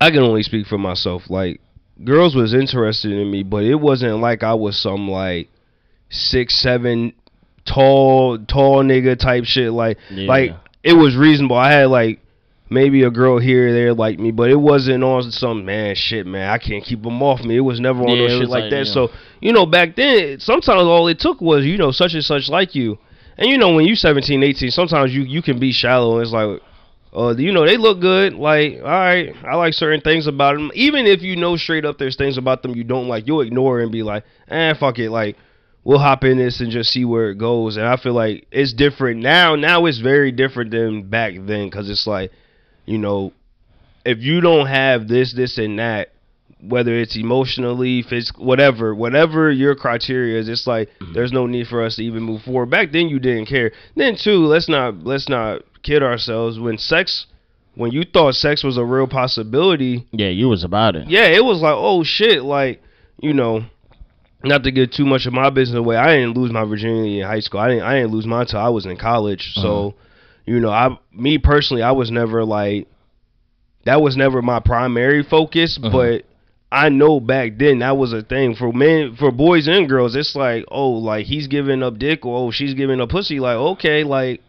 [0.00, 1.22] I can only speak for myself.
[1.30, 1.60] Like
[2.04, 5.48] girls was interested in me, but it wasn't like I was some like
[6.10, 7.12] six seven
[7.64, 10.28] tall tall nigga type shit like Yeah.
[10.28, 10.50] like
[10.84, 12.20] it was reasonable i had like
[12.68, 16.26] maybe a girl here or there like me but it wasn't on some man shit
[16.26, 18.62] man i can't keep them off me it was never on Yeah, no shit like
[18.62, 21.92] like, that you so you know back then sometimes all it took was you know
[21.92, 22.98] such and such like you
[23.38, 26.32] and you know when you 17 18 sometimes you you can be shallow and it's
[26.32, 26.60] like
[27.16, 28.34] uh, you know they look good.
[28.34, 30.70] Like, all right, I like certain things about them.
[30.74, 33.80] Even if you know straight up there's things about them you don't like, you'll ignore
[33.80, 35.10] and be like, eh, fuck it.
[35.10, 35.36] Like,
[35.82, 37.78] we'll hop in this and just see where it goes.
[37.78, 39.56] And I feel like it's different now.
[39.56, 42.32] Now it's very different than back then because it's like,
[42.86, 43.32] you know,
[44.04, 46.10] if you don't have this, this, and that,
[46.60, 51.12] whether it's emotionally, physical, whatever, whatever your criteria is, it's like mm-hmm.
[51.12, 52.70] there's no need for us to even move forward.
[52.70, 53.72] Back then you didn't care.
[53.94, 56.58] Then too, let's not let's not kid ourselves.
[56.58, 57.26] When sex,
[57.74, 61.08] when you thought sex was a real possibility, Yeah, you was about it.
[61.08, 62.80] yeah, it was like oh shit, like
[63.20, 63.64] you know.
[64.44, 67.26] Not to get too much of my business away, I didn't lose my virginity in
[67.26, 67.58] high school.
[67.58, 67.82] I didn't.
[67.82, 69.52] I didn't lose mine until I was in college.
[69.54, 69.96] So, uh-huh.
[70.46, 72.88] You know, I, me personally, I was never like,
[73.84, 75.78] that was never my primary focus.
[75.78, 75.92] Mhm.
[75.92, 76.24] But
[76.72, 80.16] I know back then that was a thing for men, for boys and girls.
[80.16, 83.40] It's like, oh, like he's giving up dick, or oh, she's giving up pussy.
[83.40, 84.40] Like, okay, like,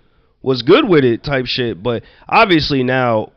[0.42, 1.82] was good with it, type shit.
[1.82, 3.32] But obviously now,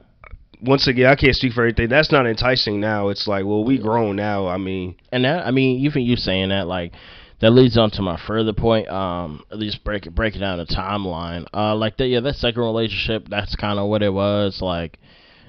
[0.62, 1.88] once again, I can't speak for everything.
[1.88, 3.08] That's not enticing now.
[3.08, 4.46] It's like, well, we grown now.
[4.46, 6.92] I mean, And that, I mean, even you saying that, like,
[7.40, 8.88] that leads on to my further point.
[8.88, 11.46] Um, at least break it, break it down the timeline.
[11.52, 14.60] Uh, like that, yeah, that second relationship, that's kind of what it was.
[14.60, 14.98] Like,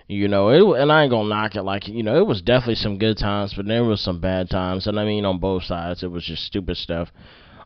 [0.08, 1.64] you know, it, and I ain't gonna knock it.
[1.64, 4.88] Like, you know, it was definitely some good times, but there was some bad times,
[4.88, 7.12] and I mean, on both sides, it was just stupid stuff.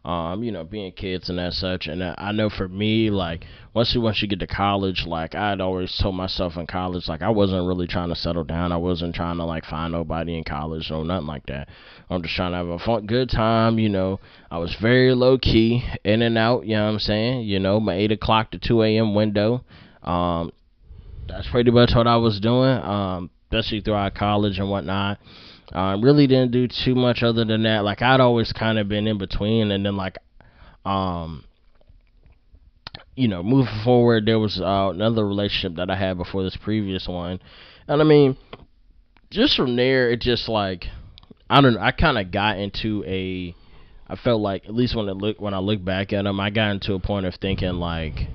[0.05, 3.43] Um, you know, being kids and that such, and I I know for me, like
[3.73, 7.23] once you once you get to college, like I'd always told myself in college, like
[7.23, 8.71] I wasn't really trying to settle down.
[8.71, 11.69] I wasn't trying to like find nobody in college or nothing like that.
[12.07, 13.79] I'm just trying to have a fun, good time.
[13.79, 14.19] You know,
[14.51, 16.67] I was very low key, in and out.
[16.67, 17.47] You know what I'm saying?
[17.47, 19.15] You know, my eight o'clock to two a.m.
[19.15, 19.63] window.
[20.03, 20.51] Um,
[21.27, 22.77] that's pretty much what I was doing.
[22.77, 25.17] Um, especially throughout college and whatnot.
[25.73, 27.83] Um, really didn't do too much other than that.
[27.83, 30.17] Like I'd always kind of been in between, and then like,
[30.85, 31.43] um,
[33.15, 37.07] you know, moving forward, there was uh, another relationship that I had before this previous
[37.07, 37.39] one,
[37.87, 38.37] and I mean,
[39.31, 40.85] just from there, it just like,
[41.49, 43.55] I don't know, I kind of got into a,
[44.07, 46.51] I felt like at least when I look when I look back at them, I
[46.51, 48.27] got into a point of thinking like,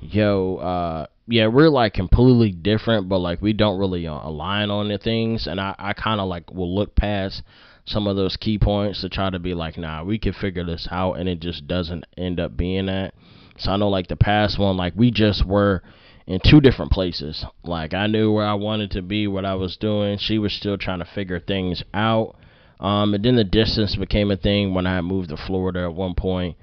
[0.00, 4.88] yo, uh, yeah, we're like completely different, but like we don't really uh, align on
[4.88, 7.42] the things, and I, I kind of like will look past
[7.86, 10.88] some of those key points to try to be like, nah, we can figure this
[10.90, 13.14] out, and it just doesn't end up being that.
[13.58, 15.82] So I know like the past one, like we just were
[16.26, 17.44] in two different places.
[17.62, 20.18] Like I knew where I wanted to be, what I was doing.
[20.18, 22.36] She was still trying to figure things out.
[22.80, 26.14] Um, and then the distance became a thing when I moved to Florida at one
[26.14, 26.56] point.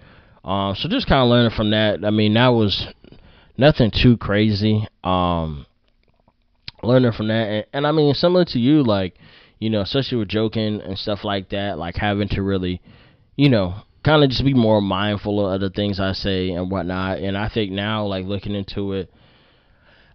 [0.43, 2.03] Um, so just kind of learning from that.
[2.03, 2.88] I mean, that was
[3.57, 4.87] nothing too crazy.
[5.03, 5.65] Um,
[6.83, 9.17] learning from that, and, and I mean, similar to you, like
[9.59, 12.81] you know, especially with joking and stuff like that, like having to really,
[13.35, 17.19] you know, kind of just be more mindful of the things I say and whatnot.
[17.19, 19.11] And I think now, like looking into it,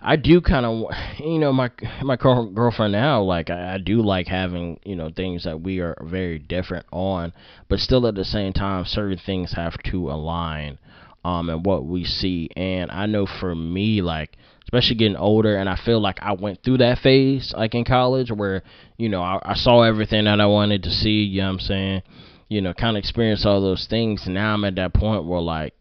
[0.01, 1.71] I do kind of, you know, my
[2.03, 5.97] my girlfriend now, like I, I do like having, you know, things that we are
[6.03, 7.33] very different on,
[7.69, 10.79] but still at the same time, certain things have to align,
[11.25, 12.49] um, and what we see.
[12.57, 16.63] And I know for me, like especially getting older, and I feel like I went
[16.63, 18.63] through that phase, like in college, where
[18.97, 21.23] you know I, I saw everything that I wanted to see.
[21.25, 22.03] You know what I'm saying?
[22.49, 24.27] You know, kind of experience all those things.
[24.27, 25.75] Now I'm at that point where like,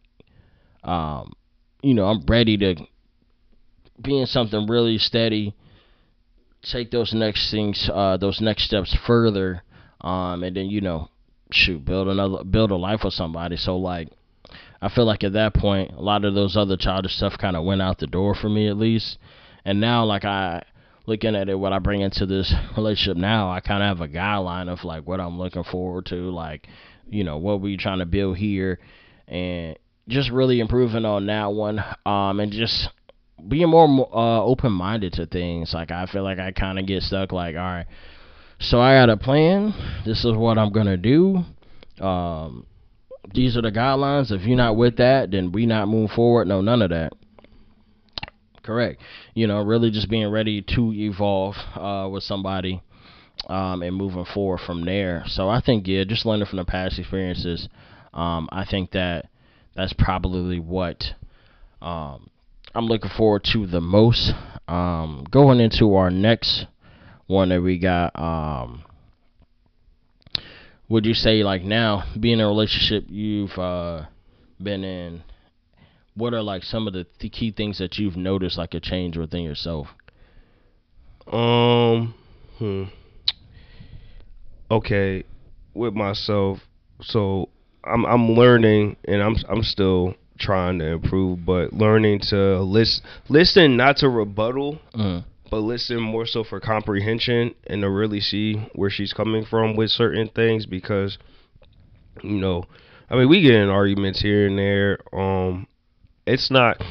[0.84, 1.34] um,
[1.82, 2.76] you know, I'm ready to
[4.02, 5.56] be in something really steady.
[6.64, 9.64] Take those next things, uh, those next steps further,
[10.02, 11.10] um, and then you know,
[11.52, 13.58] shoot, build another, build a life with somebody.
[13.58, 14.10] So like,
[14.82, 17.64] I feel like at that point, a lot of those other childish stuff kind of
[17.64, 19.18] went out the door for me at least.
[19.64, 20.64] And now, like I
[21.06, 24.12] looking at it, what I bring into this relationship now, I kind of have a
[24.12, 26.68] guideline of like what I'm looking forward to, like
[27.10, 28.80] you know what we trying to build here,
[29.28, 32.90] and just really improving on that one, um, and just
[33.48, 35.74] being more uh, open minded to things.
[35.74, 37.32] Like I feel like I kind of get stuck.
[37.32, 37.86] Like all right,
[38.60, 39.74] so I got a plan.
[40.06, 41.44] This is what I'm gonna do.
[42.00, 42.66] Um,
[43.34, 44.32] these are the guidelines.
[44.32, 46.48] If you're not with that, then we not move forward.
[46.48, 47.14] No, none of that.
[48.64, 49.02] Correct.
[49.34, 52.82] You know, really just being ready to evolve uh, with somebody
[53.48, 55.24] um, and moving forward from there.
[55.28, 57.68] So I think yeah, just learning from the past experiences.
[58.14, 59.30] Um, I think that
[59.76, 61.04] that's probably what
[61.82, 62.30] um,
[62.76, 64.32] I'm looking forward to the most.
[64.68, 66.66] Um, going into our next
[67.28, 68.18] one that we got.
[68.18, 68.84] Um,
[70.92, 74.04] would you say like now being in a relationship you've uh,
[74.62, 75.24] been in?
[76.16, 79.16] What are like some of the th- key things that you've noticed like a change
[79.16, 79.88] within yourself?
[81.32, 82.14] Um,
[82.58, 82.84] hmm.
[84.70, 85.24] Okay,
[85.74, 86.60] with myself,
[87.02, 87.48] so
[87.86, 93.78] I'm I'm learning and I'm I'm still trying to improve, but learning to listen listen
[93.78, 95.24] not to rebuttal, Mm.
[95.52, 99.92] But listen more so for comprehension and to really see where she's coming from with
[99.92, 101.20] certain things because
[102.24, 102.64] you know,
[103.10, 105.00] I mean we get in arguments here and there.
[105.14, 105.68] Um
[106.26, 106.82] it's not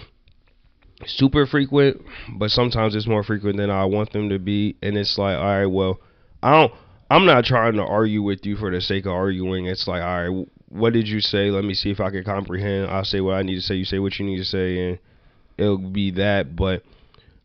[1.07, 2.03] super frequent,
[2.37, 5.45] but sometimes it's more frequent than I want them to be and it's like, all
[5.45, 5.99] right, well,
[6.43, 6.73] I don't
[7.11, 9.67] I'm not trying to argue with you for the sake of arguing.
[9.67, 11.51] It's like, all right, what did you say?
[11.51, 12.91] Let me see if I can comprehend.
[12.91, 13.75] I'll say what I need to say.
[13.75, 14.99] You say what you need to say, and
[15.59, 16.55] it'll be that.
[16.55, 16.85] But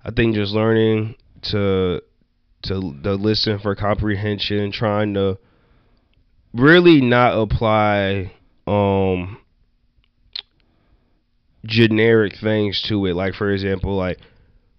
[0.05, 1.15] I think just learning
[1.49, 2.01] to
[2.63, 5.39] to listen for comprehension, trying to
[6.53, 8.31] really not apply
[8.67, 9.39] um
[11.65, 13.15] generic things to it.
[13.15, 14.19] Like for example, like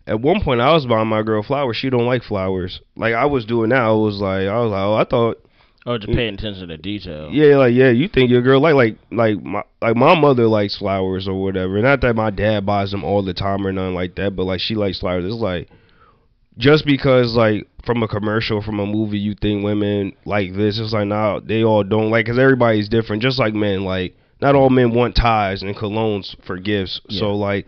[0.06, 1.76] at one point I was buying my girl flowers.
[1.76, 2.80] She don't like flowers.
[2.94, 3.82] Like I was doing that.
[3.82, 5.45] I was like, I was like, oh, I thought
[5.88, 6.38] Oh, just paying mm.
[6.38, 7.30] attention to detail.
[7.30, 10.76] yeah, like yeah, you think your girl like like like my like my mother likes
[10.76, 11.80] flowers or whatever.
[11.80, 14.58] Not that my dad buys them all the time or nothing like that, but like
[14.58, 15.24] she likes flowers.
[15.24, 15.68] It's like
[16.58, 20.92] just because like from a commercial from a movie you think women like this, it's
[20.92, 23.22] like nah, they all don't like because everybody's different.
[23.22, 27.00] Just like men, like not all men want ties and colognes for gifts.
[27.08, 27.20] Yeah.
[27.20, 27.66] So like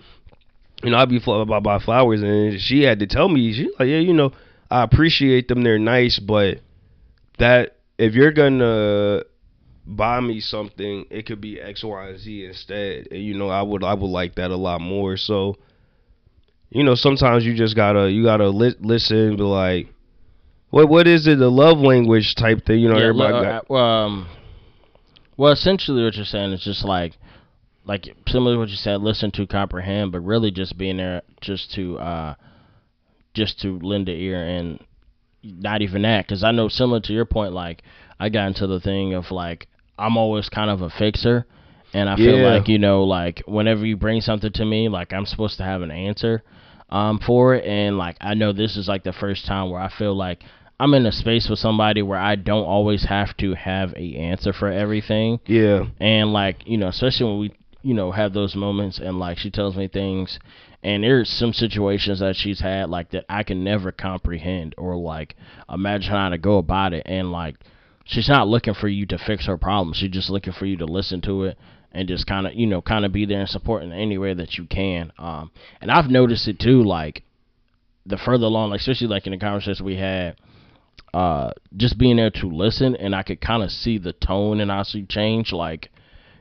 [0.82, 3.88] you know, I'd be about buy flowers and she had to tell me she like
[3.88, 4.32] yeah, you know,
[4.72, 5.62] I appreciate them.
[5.62, 6.58] They're nice, but
[7.38, 9.22] that if you're gonna
[9.86, 13.08] buy me something, it could be X, Y, and Z instead.
[13.10, 15.16] And, you know, I would I would like that a lot more.
[15.16, 15.56] So,
[16.70, 19.88] you know, sometimes you just gotta you gotta li- listen, be like,
[20.70, 21.38] what what is it?
[21.38, 22.80] The love language type thing.
[22.80, 23.70] You know, Yeah, everybody got.
[23.70, 24.28] uh, um,
[25.36, 27.16] well, essentially, what you're saying is just like,
[27.84, 31.72] like similar to what you said, listen to comprehend, but really just being there just
[31.74, 32.34] to, uh,
[33.34, 34.80] just to lend an ear and
[35.42, 37.82] not even that, because I know similar to your point, like
[38.18, 39.66] I got into the thing of like
[39.98, 41.46] I'm always kind of a fixer,
[41.94, 45.26] and I feel like you know, like whenever you bring something to me, like I'm
[45.26, 46.42] supposed to have an answer,
[46.90, 49.88] um, for it, and like I know this is like the first time where I
[49.88, 50.42] feel like
[50.80, 54.52] I'm in a space with somebody where I don't always have to have a answer
[54.52, 55.40] for everything.
[55.46, 59.38] Yeah, And like, you know, especially when we, you know, have those moments and like
[59.38, 60.38] she tells me things
[60.88, 65.36] and there's some situations that she's had like that I can never comprehend or like
[65.68, 67.56] imagine how to go about it and like
[68.06, 69.92] she's not looking for you to fix her problem.
[69.92, 71.58] She's just looking for you to listen to it
[71.92, 74.32] and just kind of, you know, kind of be there and support in any way
[74.32, 75.12] that you can.
[75.18, 75.50] Um
[75.82, 77.22] and I've noticed it too like
[78.06, 80.36] the further along, like especially like in the conversation we had,
[81.12, 84.72] uh, just being there to listen, and I could kind of see the tone and
[84.72, 85.90] also change, like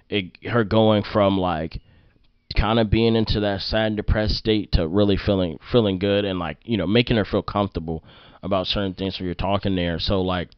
[0.10, 1.82] it, her going from like
[2.56, 6.58] kind of being into that sad, depressed state to really feeling feeling good and like
[6.64, 8.04] you know making her feel comfortable
[8.44, 10.00] about certain things when you're talking there.
[10.00, 10.50] So like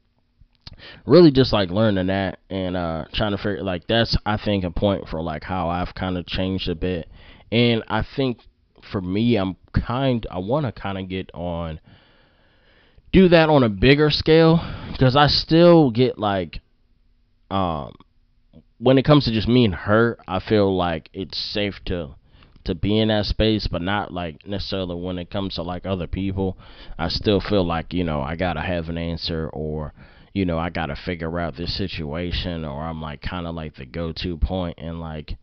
[1.05, 4.71] really just like learning that and uh trying to figure like that's I think a
[4.71, 7.09] point for like how I've kind of changed a bit.
[7.51, 8.39] And I think
[8.91, 11.79] for me I'm kind I want to kind of get on
[13.11, 14.59] do that on a bigger scale
[14.91, 16.61] because I still get like
[17.49, 17.93] um
[18.79, 22.15] when it comes to just me and her, I feel like it's safe to
[22.65, 26.07] to be in that space, but not like necessarily when it comes to like other
[26.07, 26.57] people.
[26.97, 29.93] I still feel like you know I gotta have an answer or
[30.33, 33.85] you know I gotta figure out this situation or I'm like kind of like the
[33.85, 35.35] go-to point and like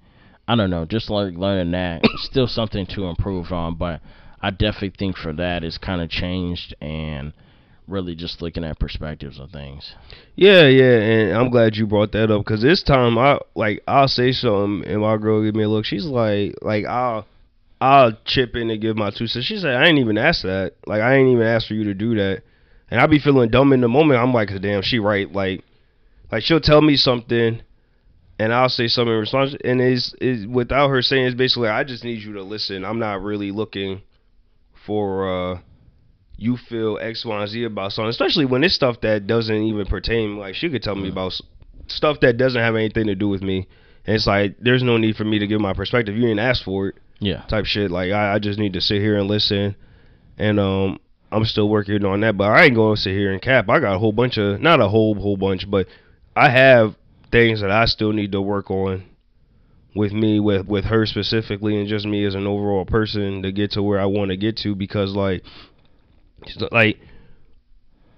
[0.48, 4.00] I don't know, just like learning that still something to improve on, but
[4.40, 7.32] I definitely think for that it's kind of changed and
[7.88, 9.94] really just looking at perspectives of things.
[10.34, 10.98] yeah, yeah.
[10.98, 14.88] And I'm glad you brought that up because this time I like I'll say something
[14.90, 15.84] and my girl give me a look.
[15.84, 17.26] She's like, like I'll
[17.80, 19.46] I'll chip in and give my two cents.
[19.46, 20.74] She said, I ain't even asked that.
[20.86, 22.42] Like I ain't even asked for you to do that.
[22.90, 24.20] And I be feeling dumb in the moment.
[24.20, 25.30] I'm like, damn, she right.
[25.30, 25.64] Like,
[26.30, 27.60] like she'll tell me something,
[28.38, 31.82] and I'll say something in response, and is is without her saying, it's basically, I
[31.82, 32.84] just need you to listen.
[32.84, 34.02] I'm not really looking
[34.86, 35.58] for uh
[36.38, 39.86] you feel X, Y, and Z about something, especially when it's stuff that doesn't even
[39.86, 40.36] pertain.
[40.38, 41.32] Like she could tell me about
[41.88, 43.66] stuff that doesn't have anything to do with me,
[44.06, 46.14] and it's like there's no need for me to give my perspective.
[46.14, 47.42] You didn't ask for it Yeah.
[47.48, 47.90] type shit.
[47.90, 49.76] Like I, I just need to sit here and listen,
[50.36, 50.98] and um,
[51.32, 52.36] I'm still working on that.
[52.36, 53.68] But I ain't gonna sit here and cap.
[53.70, 55.86] I got a whole bunch of not a whole whole bunch, but
[56.34, 56.94] I have
[57.32, 59.04] things that I still need to work on
[59.94, 63.70] with me, with with her specifically, and just me as an overall person to get
[63.72, 64.74] to where I want to get to.
[64.74, 65.42] Because like,
[66.70, 66.98] like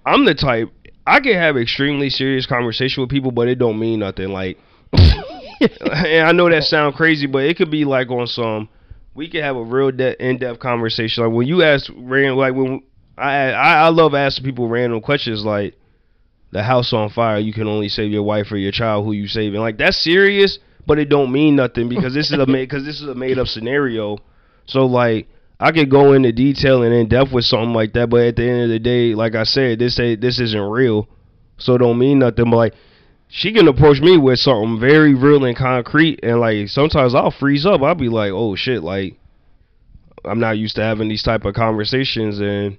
[0.05, 0.69] I'm the type.
[1.05, 4.29] I can have extremely serious conversation with people, but it don't mean nothing.
[4.29, 4.57] Like,
[4.93, 8.69] and I know that sound crazy, but it could be like on some.
[9.15, 11.23] We could have a real de- in-depth conversation.
[11.23, 12.83] Like when you ask random, like when
[13.17, 15.75] I, I I love asking people random questions like
[16.51, 19.27] the house on fire, you can only save your wife or your child who you
[19.27, 19.59] saving.
[19.59, 23.01] Like that's serious, but it don't mean nothing because this is a made because this
[23.01, 24.17] is a made up scenario.
[24.65, 25.27] So like
[25.59, 28.43] I could go into detail and in depth with something like that, but at the
[28.43, 31.07] end of the day, like I said, this ain't this isn't real,
[31.57, 32.49] so it don't mean nothing.
[32.49, 32.73] But like
[33.27, 37.65] she can approach me with something very real and concrete, and like sometimes I'll freeze
[37.65, 37.81] up.
[37.81, 39.17] I'll be like, oh shit, like
[40.23, 42.77] I'm not used to having these type of conversations, and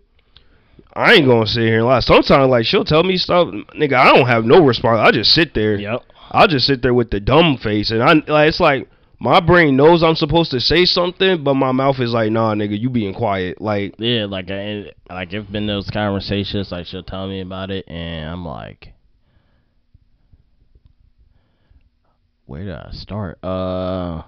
[0.95, 2.01] I ain't gonna sit here and lie.
[2.01, 3.95] Sometimes like she'll tell me stuff, nigga.
[3.95, 5.01] I don't have no response.
[5.01, 5.79] I just sit there.
[5.79, 6.03] Yep.
[6.31, 8.89] I'll just sit there with the dumb face, and I like it's like
[9.23, 12.81] my brain knows I'm supposed to say something, but my mouth is like, nah, nigga,
[12.81, 13.61] you being quiet.
[13.61, 16.73] Like, Yeah, like I, like it's been those conversations.
[16.73, 18.95] Like she'll tell me about it, and I'm like,
[22.47, 23.45] where did I start?
[23.45, 24.23] Uh,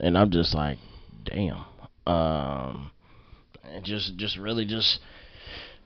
[0.00, 0.78] and I'm just like,
[1.22, 1.64] damn.
[2.04, 2.90] Um,
[3.62, 4.98] and just, just really, just,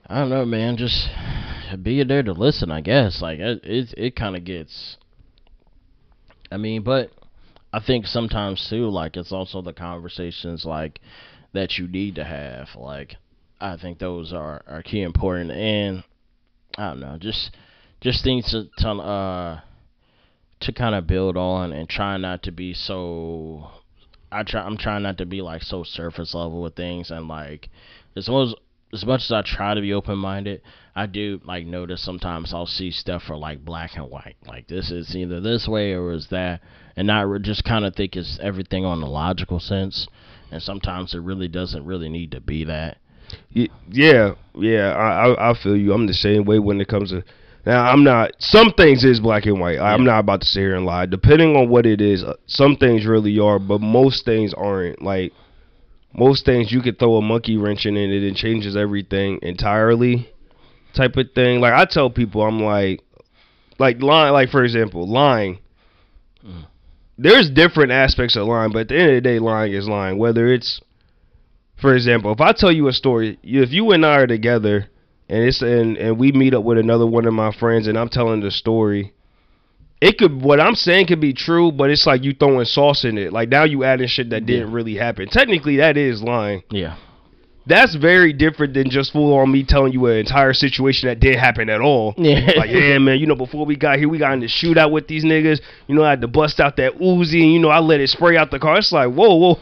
[0.07, 0.79] I don't know, man.
[0.79, 1.11] Just
[1.83, 3.21] be there to listen, I guess.
[3.21, 4.97] Like it, it, it kind of gets.
[6.51, 7.13] I mean, but
[7.73, 11.01] I think sometimes too, like it's also the conversations like
[11.53, 12.69] that you need to have.
[12.77, 13.17] Like
[13.61, 16.03] I think those are are key important, and
[16.77, 17.57] I don't know, just
[18.01, 19.61] just things to, to uh
[20.61, 23.71] to kind of build on and try not to be so.
[24.33, 24.63] I try.
[24.63, 27.69] I'm trying not to be like so surface level with things, and like
[28.17, 28.55] as much
[28.93, 30.63] as much as I try to be open minded,
[30.95, 34.37] I do like notice sometimes I'll see stuff for like black and white.
[34.47, 36.61] Like this is either this way or is that,
[37.01, 40.07] and not re- just kind of think it's everything on the logical sense.
[40.53, 42.99] And sometimes it really doesn't really need to be that.
[43.55, 45.95] yeah, yeah, I, I I feel you.
[45.95, 47.25] I'm the same way when it comes to.
[47.65, 48.33] Now I'm not.
[48.39, 49.79] Some things is black and white.
[49.79, 50.13] I'm Yeah.
[50.13, 51.07] not about to sit here and lie.
[51.07, 55.01] Depending on what it is, uh, some things really are, but most things aren't.
[55.01, 55.33] Like
[56.13, 60.29] most things, you could throw a monkey wrench in it and it changes everything entirely.
[60.95, 61.61] Type of thing.
[61.61, 63.01] Like I tell people, I'm like,
[63.79, 64.35] like lying.
[64.35, 65.61] Like for example, lying.
[66.45, 66.67] Mm.
[67.23, 70.17] There's different aspects of lying, but at the end of the day, lying is lying.
[70.19, 70.81] Whether it's
[71.81, 74.89] for example, if I tell you a story, if you and I are together
[75.29, 78.09] and it's and and we meet up with another one of my friends and I'm
[78.09, 79.13] telling the story,
[80.01, 83.17] it could what I'm saying could be true, but it's like you throwing sauce in
[83.19, 83.33] it.
[83.33, 84.75] Like now you adding shit that didn't Yeah.
[84.75, 85.29] really happen.
[85.29, 86.63] Technically, that is lying.
[86.71, 86.97] Yeah.
[87.67, 91.39] That's very different than just full on me telling you an entire situation that didn't
[91.41, 92.15] happen at all.
[92.17, 92.51] Yeah.
[92.57, 95.07] Like, yeah, man, you know, before we got here, we got in the shootout with
[95.09, 95.61] these niggas.
[95.87, 98.09] You know, I had to bust out that Uzi, and you know, I let it
[98.09, 98.79] spray out the car.
[98.79, 99.59] It's like, whoa, whoa,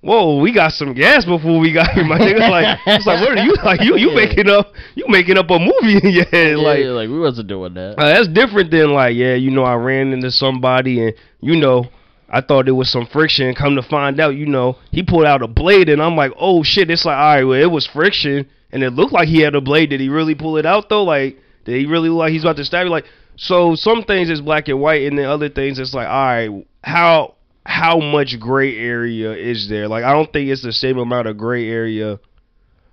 [0.00, 2.48] whoa, we got some gas before we got here, my nigga.
[2.48, 3.80] Like, it's like, what are you like?
[3.82, 4.14] You you Yeah.
[4.26, 4.72] making up?
[4.94, 6.56] You making up a movie in your head?
[6.56, 7.98] Like, yeah, like we wasn't doing that.
[7.98, 11.84] uh, that's different than like, yeah, you know, I ran into somebody and you know,
[12.30, 13.54] I thought it was some friction.
[13.54, 16.62] Come to find out, you know, he pulled out a blade and I'm like, oh
[16.62, 16.90] shit.
[16.90, 19.60] It's like, all right, well, it was friction and it looked like he had a
[19.60, 19.90] blade.
[19.90, 21.04] Did he really pull it out though?
[21.04, 22.90] Like, did he really like he's about to stab you?
[22.90, 23.06] Like,
[23.36, 26.66] so some things is black and white, and then other things it's like, all right,
[26.84, 29.88] how how much gray area is there?
[29.88, 32.18] Like, I don't think it's the same amount of gray area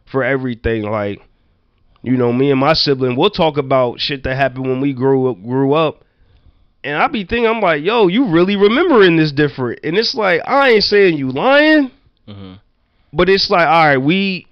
[0.06, 0.84] for everything.
[0.84, 1.22] Like,
[2.02, 5.30] you know, me and my sibling, we'll talk about shit that happened when we grew
[5.30, 6.04] up, grew up.
[6.84, 9.80] And I be thinking, I'm like, yo, you really remembering this different.
[9.84, 11.92] And it's like, I ain't saying you lying,
[12.28, 12.56] hmm
[13.14, 14.48] but it's like, all right, we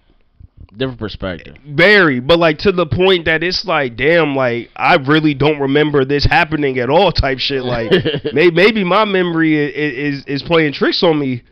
[0.77, 1.55] Different perspective.
[1.65, 6.03] Very, but like to the point that it's like, damn, like I really don't remember
[6.03, 7.63] this happening at all, type shit.
[7.63, 7.91] Like,
[8.33, 11.43] may, maybe my memory is, is is playing tricks on me,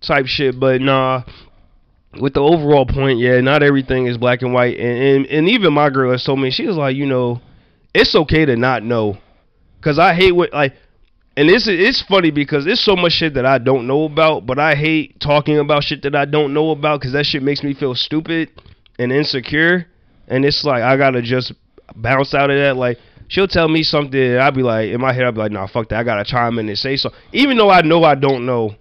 [0.00, 0.58] type shit.
[0.58, 1.24] But nah,
[2.18, 4.78] with the overall point, yeah, not everything is black and white.
[4.78, 7.42] And and, and even my girl has told me she was like, you know,
[7.92, 9.18] it's okay to not know,
[9.82, 10.74] cause I hate what like.
[11.34, 14.58] And it's it's funny because there's so much shit that I don't know about, but
[14.58, 17.72] I hate talking about shit that I don't know about because that shit makes me
[17.72, 18.50] feel stupid
[18.98, 19.86] and insecure.
[20.28, 21.54] And it's like I gotta just
[21.96, 22.76] bounce out of that.
[22.76, 25.52] Like she'll tell me something, and I'll be like, in my head, I'll be like,
[25.52, 26.00] nah, fuck that.
[26.00, 28.76] I gotta chime in and say so, even though I know I don't know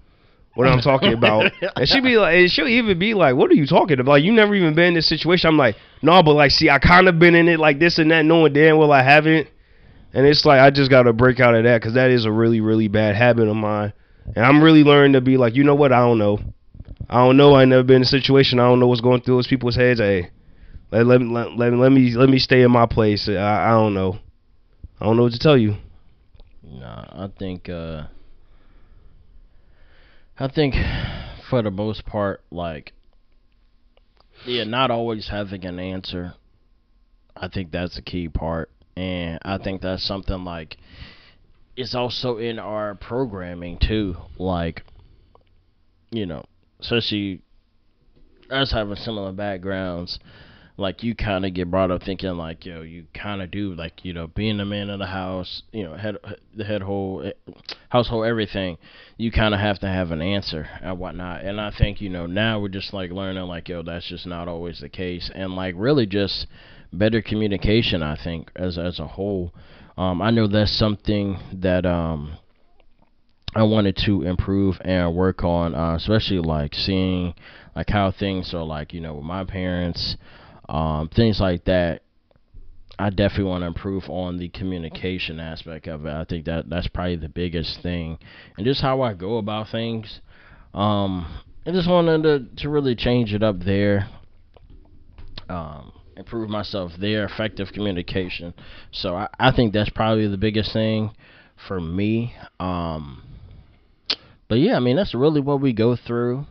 [0.56, 1.52] what I'm talking about.
[1.76, 4.12] and she be like, and she'll even be like, what are you talking about?
[4.12, 5.48] Like you never even been in this situation.
[5.48, 8.12] I'm like, no, but like, see, I kind of been in it like this and
[8.12, 9.48] that, knowing damn well I haven't.
[10.14, 12.62] And it's like I just gotta break out of that because that is a really,
[12.62, 13.94] really bad habit of mine.
[14.36, 15.92] And I'm really learning to be like, you know what?
[15.92, 16.40] I don't know.
[17.10, 17.56] I don't know.
[17.56, 18.60] I never been in a situation.
[18.60, 20.00] I don't know what's going through those people's heads.
[20.00, 20.30] Hey,
[20.92, 23.28] let let, let, let, let me let me stay in my place.
[23.30, 24.20] I, I don't know.
[25.00, 25.76] I don't know what to tell you.
[26.64, 28.04] Nah, I think uh
[30.38, 30.76] I think
[31.50, 32.94] for the most part, like
[34.46, 36.34] yeah, not always having an answer.
[37.36, 40.78] I think that's a key part, and I think that's something like
[41.76, 44.16] it's also in our programming too.
[44.38, 44.84] Like,
[46.12, 46.46] you know,
[46.80, 47.42] especially
[48.50, 50.20] us having similar backgrounds,
[50.78, 54.04] like you kind of get brought up thinking like, yo, you kind of do like,
[54.04, 56.18] you know, being the man of the house, you know, head
[56.56, 57.52] the head whole eh,
[57.90, 58.78] household everything.
[59.18, 61.46] You kind of have to have an answer and whatnot.
[61.46, 64.48] And I think you know now we're just like learning like, yo, that's just not
[64.48, 66.48] always the case, and like really just
[66.94, 68.04] better communication.
[68.04, 69.54] I think as as a whole.
[69.98, 72.38] Um, I know that's something that um
[73.54, 77.34] I wanted to improve and work on, uh, especially like seeing
[77.76, 80.16] like how things are like you know with my parents,
[80.70, 82.02] um, things like that.
[83.00, 86.14] I definitely want to improve on the communication aspect of it.
[86.14, 88.20] I think that that's probably the biggest thing,
[88.58, 90.22] and just how I go about things.
[90.74, 94.08] Um, I just wanted to to really change it up there.
[95.50, 95.92] Um,
[96.22, 98.54] improve myself there, effective communication.
[98.92, 101.12] So I, I think that's probably the biggest thing
[101.68, 102.36] for me.
[102.60, 103.24] Um,
[104.48, 106.46] but yeah, I mean that's really what we go through.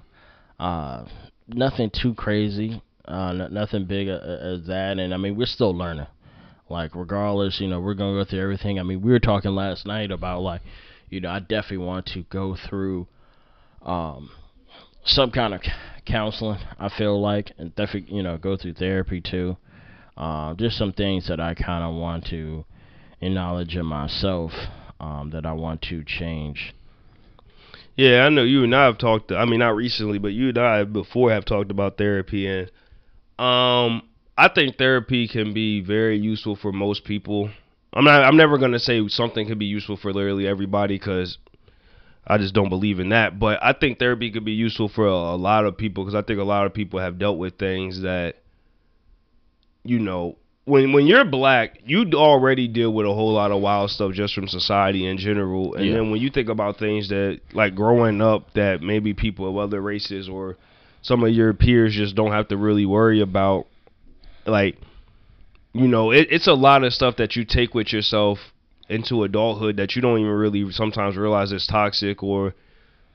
[0.58, 1.04] Uh,
[1.48, 6.06] nothing too crazy, uh, nothing big as that, and I mean we're still learning.
[6.68, 8.78] Like regardless, you know we're gonna go through everything.
[8.78, 10.62] I mean we were talking last night about like,
[11.08, 13.06] you know I definitely want to go through,
[13.82, 14.30] um,
[15.04, 15.60] some kind of
[16.10, 16.58] counseling.
[16.78, 19.56] I feel like, and definitely you know go through therapy too.
[20.16, 22.64] Uh, just some things that I kind of want to
[23.20, 24.52] acknowledge in myself
[24.98, 26.74] um, that I want to change.
[27.96, 29.32] Yeah, I know you and I have talked.
[29.32, 32.70] I mean, not recently, but you and I before have talked about therapy, and
[33.38, 34.02] um,
[34.36, 37.50] I think therapy can be very useful for most people.
[37.92, 38.24] I'm not.
[38.24, 41.38] I'm never gonna say something can be useful for literally everybody because
[42.30, 43.40] I just don't believe in that.
[43.40, 46.22] But I think therapy could be useful for a, a lot of people because I
[46.22, 48.36] think a lot of people have dealt with things that,
[49.82, 53.90] you know, when when you're black, you already deal with a whole lot of wild
[53.90, 55.74] stuff just from society in general.
[55.74, 55.94] And yeah.
[55.94, 59.80] then when you think about things that like growing up that maybe people of other
[59.80, 60.56] races or
[61.02, 63.66] some of your peers just don't have to really worry about,
[64.46, 64.78] like,
[65.72, 68.38] you know, it, it's a lot of stuff that you take with yourself
[68.90, 72.54] into adulthood that you don't even really sometimes realize is toxic or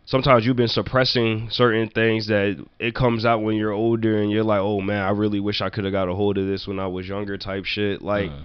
[0.06, 4.44] sometimes you've been suppressing certain things that it comes out when you're older and you're
[4.44, 6.80] like, oh man, I really wish I could have got a hold of this when
[6.80, 8.02] I was younger type shit.
[8.02, 8.44] Like uh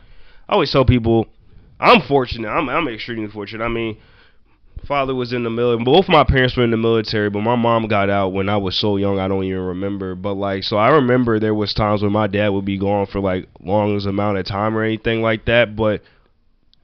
[0.50, 1.28] I always tell people,
[1.78, 2.48] I'm fortunate.
[2.48, 3.64] I'm I'm extremely fortunate.
[3.64, 3.98] I mean,
[4.84, 5.84] father was in the military.
[5.84, 8.76] Both my parents were in the military, but my mom got out when I was
[8.76, 10.16] so young I don't even remember.
[10.16, 13.20] But like, so I remember there was times when my dad would be gone for
[13.20, 15.76] like longest amount of time or anything like that.
[15.76, 16.02] But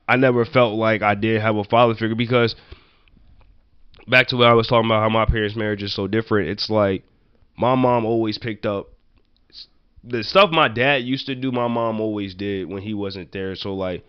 [0.08, 2.54] I never felt like I did have a father figure because
[4.08, 6.48] back to what I was talking about how my parents' marriage is so different.
[6.48, 7.04] It's like
[7.56, 8.90] my mom always picked up
[10.04, 11.50] the stuff my dad used to do.
[11.50, 13.56] My mom always did when he wasn't there.
[13.56, 14.04] So like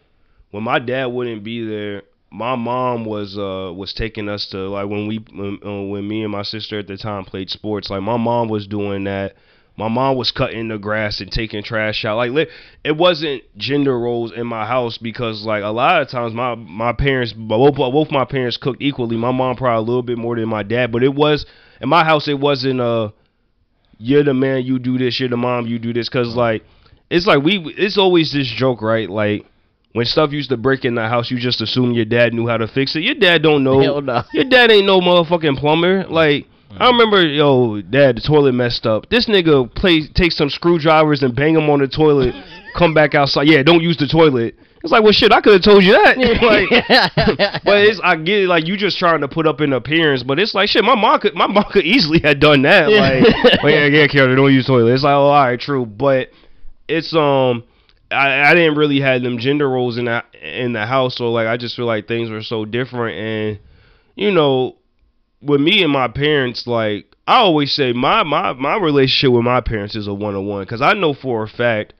[0.51, 4.87] when my dad wouldn't be there, my mom was uh was taking us to like
[4.87, 7.89] when we when, uh, when me and my sister at the time played sports.
[7.89, 9.35] Like my mom was doing that
[9.77, 12.17] my mom was cutting the grass and taking trash out.
[12.17, 12.49] Like
[12.83, 16.93] it wasn't gender roles in my house because like a lot of times my my
[16.93, 19.17] parents both both my parents cooked equally.
[19.17, 21.45] My mom probably a little bit more than my dad, but it was
[21.79, 23.09] in my house it wasn't uh
[23.99, 26.63] you're the man you do this, you're the mom you do this cuz like
[27.11, 29.07] it's like we it's always this joke, right?
[29.07, 29.45] Like
[29.93, 32.57] when stuff used to break in the house, you just assume your dad knew how
[32.57, 33.03] to fix it.
[33.03, 33.99] Your dad don't know.
[33.99, 34.23] No.
[34.33, 36.05] Your dad ain't no motherfucking plumber.
[36.05, 39.09] Like I remember, yo, dad, the toilet messed up.
[39.09, 42.35] This nigga play take some screwdrivers and bang them on the toilet.
[42.75, 43.47] come back outside.
[43.47, 44.55] Yeah, don't use the toilet.
[44.83, 46.17] It's like, well, shit, I could have told you that.
[46.41, 48.47] like, but it's, I get it.
[48.47, 51.19] Like, you just trying to put up an appearance, but it's like, shit, my mom
[51.19, 52.89] could, my mom could easily have done that.
[52.89, 54.93] Like, well, yeah, yeah, Karen, don't use toilet.
[54.93, 56.29] It's like, oh, all right, true, but
[56.87, 57.63] it's um.
[58.09, 61.45] I, I didn't really have them gender roles in the in the house, so like
[61.45, 63.59] I just feel like things were so different, and
[64.15, 64.77] you know,
[65.41, 69.61] with me and my parents, like I always say, my my my relationship with my
[69.61, 71.93] parents is a one on one because I know for a fact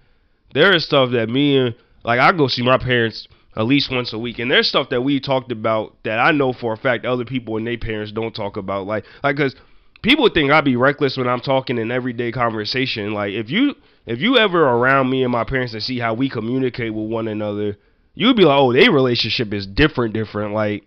[0.53, 4.13] there is stuff that me and like I go see my parents at least once
[4.13, 7.05] a week, and there's stuff that we talked about that I know for a fact
[7.05, 9.55] other people and their parents don't talk about, like like because
[10.01, 13.13] people think I be reckless when I'm talking in everyday conversation.
[13.13, 13.75] Like if you
[14.05, 17.27] if you ever around me and my parents and see how we communicate with one
[17.27, 17.77] another,
[18.13, 20.53] you'd be like, oh, their relationship is different, different.
[20.53, 20.85] Like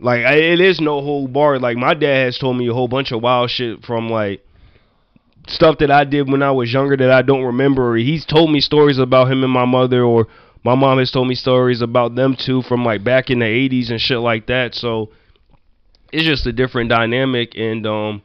[0.00, 1.58] like it is no whole bar.
[1.58, 4.44] Like my dad has told me a whole bunch of wild shit from like
[5.46, 7.96] stuff that I did when I was younger that I don't remember.
[7.96, 10.26] He's told me stories about him and my mother, or
[10.64, 13.90] my mom has told me stories about them too from like back in the '80s
[13.90, 14.74] and shit like that.
[14.74, 15.10] So
[16.12, 18.22] it's just a different dynamic, and um,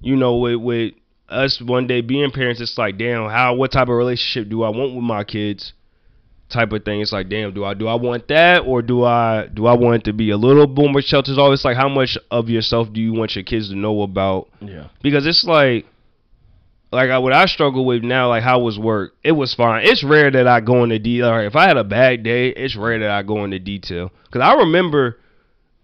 [0.00, 0.94] you know, with with
[1.28, 4.70] us one day being parents, it's like, damn, how what type of relationship do I
[4.70, 5.72] want with my kids?
[6.50, 7.00] Type of thing.
[7.00, 10.02] It's like, damn, do I do I want that or do I do I want
[10.02, 11.30] it to be a little boomer shelter?
[11.30, 14.48] It's Always like, how much of yourself do you want your kids to know about?
[14.60, 14.88] Yeah.
[15.00, 15.86] Because it's like,
[16.92, 19.12] like I, what I struggle with now, like how was work?
[19.22, 19.86] It was fine.
[19.86, 21.38] It's rare that I go into detail.
[21.38, 24.10] If I had a bad day, it's rare that I go into detail.
[24.32, 25.20] Cause I remember,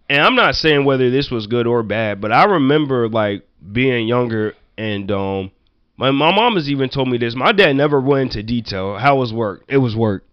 [0.09, 4.09] and I'm not saying whether this was good or bad, but I remember like being
[4.09, 5.53] younger and um,
[5.97, 7.35] my my mom has even told me this.
[7.35, 8.97] My dad never went into detail.
[8.99, 9.65] How was work?
[9.69, 10.25] It was work.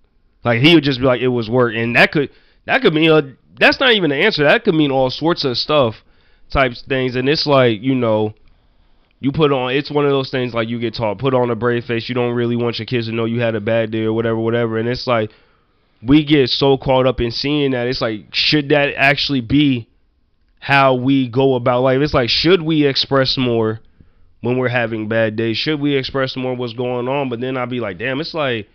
[0.44, 2.30] Like he would just be like, it was work, and that could
[2.66, 3.22] that could mean uh,
[3.60, 4.44] that's not even the answer.
[4.44, 5.96] That could mean all sorts of stuff,
[6.52, 8.34] types things, and it's like you know
[9.24, 11.56] you put on it's one of those things like you get taught put on a
[11.56, 12.10] brave face.
[12.10, 14.38] You don't really want your kids to know you had a bad day or whatever
[14.38, 14.78] whatever.
[14.78, 15.32] And it's like
[16.06, 17.88] we get so caught up in seeing that.
[17.88, 19.88] It's like should that actually be
[20.60, 22.02] how we go about life?
[22.02, 23.80] It's like should we express more
[24.41, 25.56] when we're having bad days?
[25.56, 27.30] Should we express more what's going on?
[27.30, 28.68] But then I'd be like damn it's like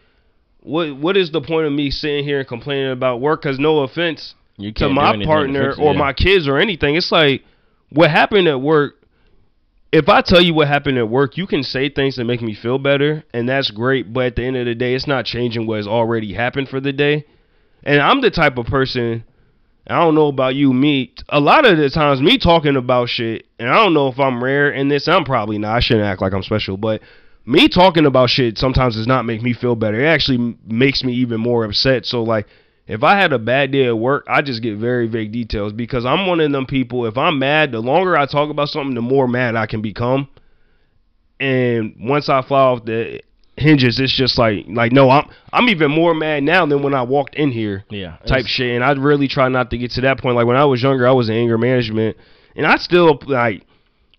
[0.61, 3.81] what what is the point of me sitting here and complaining about work because no
[3.81, 4.35] offense
[4.75, 5.99] to my to partner it, or yeah.
[5.99, 6.97] my kids or anything.
[6.97, 7.43] It's like
[7.91, 8.95] what happened at work.
[9.91, 12.55] If I tell you what happened at work, you can say things that make me
[12.55, 14.13] feel better, and that's great.
[14.13, 16.79] But at the end of the day, it's not changing what has already happened for
[16.79, 17.25] the day.
[17.85, 19.25] And I'm the type of person.
[19.87, 21.15] I don't know about you, me.
[21.31, 24.45] A lot of the times, me talking about shit, and I don't know if I'm
[24.45, 25.09] rare in this.
[25.09, 25.77] I'm probably not.
[25.77, 27.01] I shouldn't act like I'm special, but
[27.49, 29.99] me talking about shit sometimes does not make me feel better.
[29.99, 32.05] It actually makes me even more upset.
[32.05, 32.46] So like,
[32.86, 36.05] if I had a bad day at work, I just get very vague details because
[36.05, 37.07] I'm one of them people.
[37.07, 40.28] If I'm mad, the longer I talk about something, the more mad I can become.
[41.40, 43.22] And once I fly off the
[43.57, 47.03] hinges, it's just like like no, I'm I'm even more mad now than when I
[47.03, 48.16] walked in here yeah.
[48.26, 48.74] type shit.
[48.74, 50.36] And I really try not to get to that point.
[50.36, 52.16] Like when I was younger, I was in anger management,
[52.57, 53.64] and I still like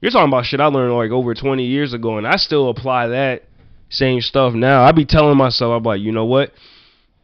[0.02, 3.08] you're talking about shit I learned like over 20 years ago, and I still apply
[3.08, 3.44] that
[3.90, 4.84] same stuff now.
[4.84, 6.52] I be telling myself, I'm like, you know what?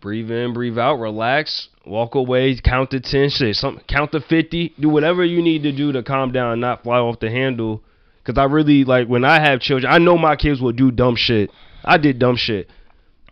[0.02, 4.76] Breathe in, breathe out, relax, walk away, count to 10, shit, some, count to 50,
[4.80, 7.82] do whatever you need to do to calm down and not fly off the handle.
[8.24, 11.16] Cause I really like when I have children, I know my kids will do dumb
[11.16, 11.52] shit.
[11.84, 12.70] I did dumb shit.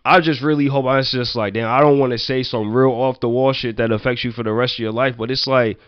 [0.04, 2.72] I just really hope I was just like, damn, I don't want to say some
[2.72, 5.16] real off the wall shit that affects you for the rest of your life.
[5.18, 5.78] But it's like,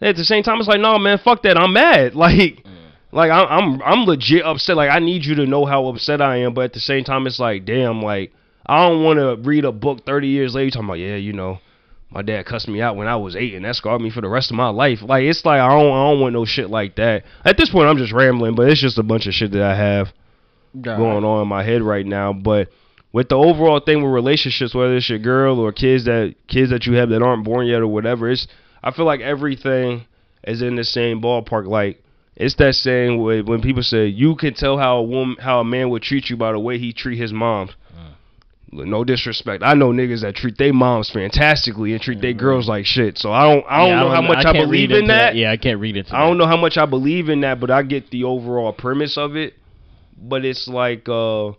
[0.00, 1.56] at the same time, it's like, no, man, fuck that.
[1.56, 2.14] I'm mad.
[2.26, 2.65] Like,
[3.12, 4.76] like I'm, I'm, I'm legit upset.
[4.76, 6.54] Like, I need you to know how upset I am.
[6.54, 8.32] But at the same time, it's like, damn, like,
[8.64, 11.60] I don't want to read a book 30 years later talking about, yeah, you know,
[12.10, 14.28] my dad cussed me out when I was eight, and that scarred me for the
[14.28, 15.00] rest of my life.
[15.02, 17.24] Like, it's like I don't, I don't want no shit like that.
[17.44, 19.76] At this point, I'm just rambling, but it's just a bunch of shit that I
[19.76, 20.12] have
[20.80, 22.32] going on in my head right now.
[22.32, 22.68] But
[23.12, 26.86] with the overall thing with relationships, whether it's your girl or kids that kids that
[26.86, 28.46] you have that aren't born yet or whatever, it's
[28.82, 30.06] I feel like everything
[30.44, 31.66] is in the same ballpark.
[31.66, 32.02] Like
[32.36, 35.64] it's that saying when when people say you can tell how a woman how a
[35.64, 37.72] man would treat you by the way he treat his moms.
[38.72, 39.62] No disrespect.
[39.62, 43.16] I know niggas that treat their moms fantastically and treat their girls like shit.
[43.16, 45.36] So I don't I don't Yeah, know how much I, can't believe in into that.
[45.36, 46.08] Yeah, I can't read it.
[46.12, 46.44] I don't that.
[46.44, 49.54] know how much I believe in that, but I get the overall premise of it.
[50.18, 51.52] But it's like uh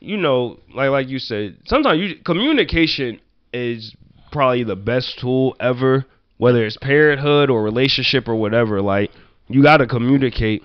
[0.00, 3.20] you know, like like you said, sometimes you communication
[3.52, 3.94] is
[4.30, 6.06] probably the best tool ever,
[6.38, 8.80] whether it's parenthood or relationship or whatever.
[8.80, 9.10] Like
[9.48, 10.62] you got to communicate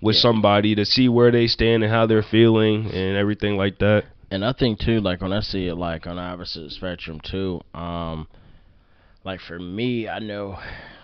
[0.00, 0.22] with Yeah.
[0.22, 4.04] somebody to see where they stand and how they're feeling and everything like that.
[4.30, 7.60] and I think too, like when I see it like on the opposite spectrum too,
[7.74, 8.26] um,
[9.24, 10.58] like for me, I know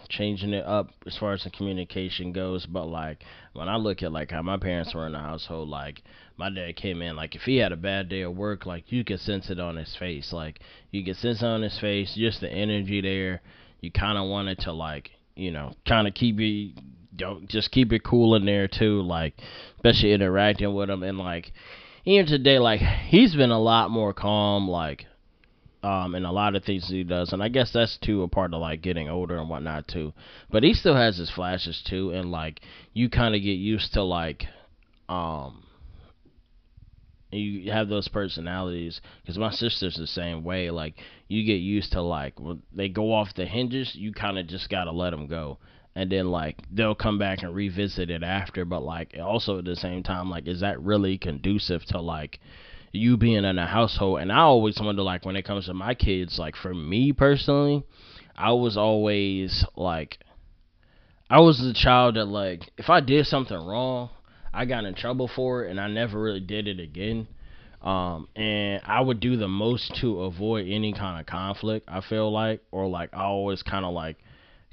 [0.09, 4.12] changing it up as far as the communication goes, but like when I look at
[4.12, 6.03] like how my parents were in the household, like
[6.37, 9.05] my dad came in, like if he had a bad day at work, like you
[9.05, 10.61] could sense it on his face, like
[10.91, 13.41] you could sense it on his face, just the energy there.
[13.81, 16.73] You kind of wanted to like, you know, kind of keep it,
[17.14, 19.34] don't just keep it cool in there too, like
[19.76, 21.52] especially interacting with him and like
[22.04, 25.06] even today, like he's been a lot more calm, like
[25.82, 28.54] um, in a lot of things he does, and I guess that's too a part
[28.54, 30.12] of like getting older and whatnot too.
[30.50, 32.60] But he still has his flashes too, and like
[32.92, 34.44] you kind of get used to like,
[35.08, 35.64] um,
[37.30, 40.70] you have those personalities because my sister's the same way.
[40.70, 40.94] Like
[41.28, 44.68] you get used to like when they go off the hinges, you kind of just
[44.68, 45.58] gotta let them go.
[45.95, 49.76] And then like they'll come back and revisit it after, but like also at the
[49.76, 52.40] same time, like is that really conducive to like
[52.93, 54.20] you being in a household?
[54.20, 57.84] And I always wonder like when it comes to my kids, like for me personally,
[58.36, 60.18] I was always like
[61.28, 64.11] I was the child that like if I did something wrong,
[64.53, 67.26] I got in trouble for it and I never really did it again.
[67.82, 72.30] Um, and I would do the most to avoid any kind of conflict, I feel
[72.30, 74.18] like, or like I always kind of like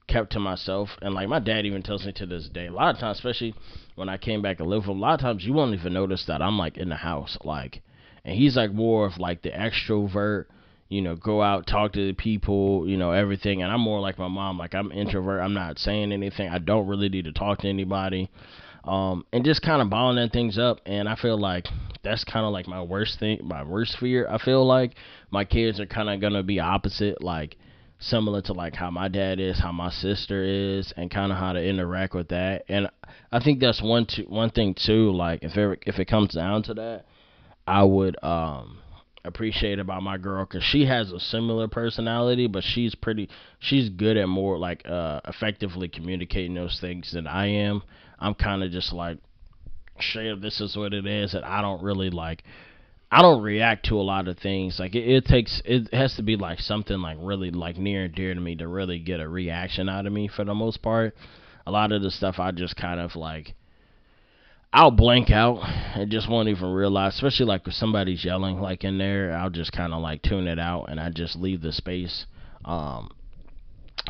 [0.09, 0.89] kept to myself.
[1.01, 3.53] And like my dad even tells me to this day, a lot of times, especially
[3.95, 5.93] when I came back and live with him, a lot of times you won't even
[5.93, 7.81] notice that I'm like in the house, like,
[8.25, 10.45] and he's like more of like the extrovert.
[10.91, 13.61] You know, go out, talk to the people, you know, everything.
[13.61, 15.39] And I'm more like my mom, like I'm introvert.
[15.39, 16.49] I'm not saying anything.
[16.49, 18.31] I don't really need to talk to anybody
[18.83, 20.79] um, and just kind of bottling things up.
[20.85, 21.67] And I feel like
[22.03, 24.27] that's kind of like my worst thing, my worst fear.
[24.29, 24.95] I feel like
[25.31, 27.57] my kids are kind of gonna be opposite, like
[27.99, 31.53] similar to like how my dad is, how my sister is, and kind of how
[31.53, 32.63] to interact with that.
[32.69, 32.89] And
[33.31, 35.11] I think that's one to, one thing too.
[35.11, 37.05] Like if it, if it comes down to that,
[37.67, 38.79] I would um
[39.25, 43.29] appreciate about my girl because she has a similar personality, but she's pretty,
[43.59, 47.83] she's good at more like uh effectively communicating those things than I am.
[48.17, 49.17] I'm kind of just like,
[49.99, 52.43] share this is what it is, and I don't really like.
[53.11, 54.79] I don't react to a lot of things.
[54.79, 58.13] Like it, it takes, it has to be like something like really like near and
[58.13, 61.15] dear to me to really get a reaction out of me for the most part.
[61.65, 63.55] A lot of the stuff I just kind of like,
[64.71, 65.57] I'll blank out
[65.95, 69.71] and just won't even realize, especially like if somebody's yelling like in there, I'll just
[69.71, 72.27] kind of like tune it out and I just leave the space.
[72.63, 73.09] Um,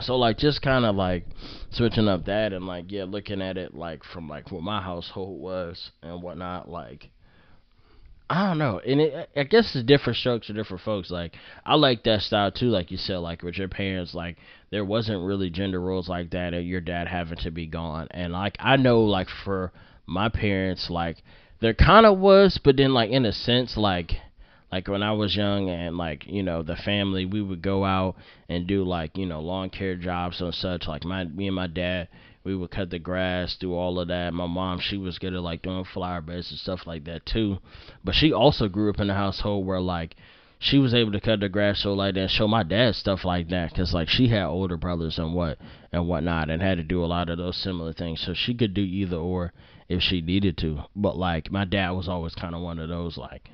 [0.02, 1.26] so like just kind of like
[1.72, 5.42] switching up that and like yeah looking at it like from like what my household
[5.42, 7.10] was and whatnot like
[8.32, 11.10] I don't know, and it, I guess it's different strokes for different folks.
[11.10, 14.38] Like I like that style too, like you said, like with your parents, like
[14.70, 18.08] there wasn't really gender roles like that, and your dad having to be gone.
[18.12, 19.72] And like I know, like for
[20.06, 21.24] my parents, like
[21.60, 24.12] there kind of was, but then like in a sense, like
[24.72, 28.16] like when I was young and like you know the family we would go out
[28.48, 31.68] and do like you know lawn care jobs and such like my me and my
[31.68, 32.08] dad
[32.50, 34.34] we would cut the grass do all of that.
[34.34, 37.60] My mom she was good at like doing flower beds and stuff like that too.
[38.04, 40.16] But she also grew up in a household where like
[40.58, 43.50] she was able to cut the grass so like that show my dad stuff like
[43.50, 43.70] that.
[43.70, 45.60] Because like she had older brothers and what
[45.92, 48.20] and whatnot and had to do a lot of those similar things.
[48.20, 49.54] So she could do either or
[49.88, 50.86] if she needed to.
[50.96, 53.48] But like my dad was always kind of one of those like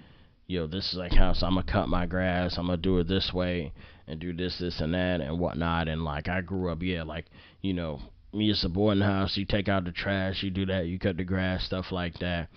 [0.47, 3.09] yo, this is like how so I'm gonna cut my grass, I'm gonna do it
[3.09, 3.73] this way
[4.07, 5.87] and do this, this and that and whatnot.
[5.87, 7.25] And like I grew up, yeah, like,
[7.61, 8.01] you know,
[8.35, 10.99] me as a boy the house, you take out the trash, you do that, you
[10.99, 12.49] cut the grass, stuff like that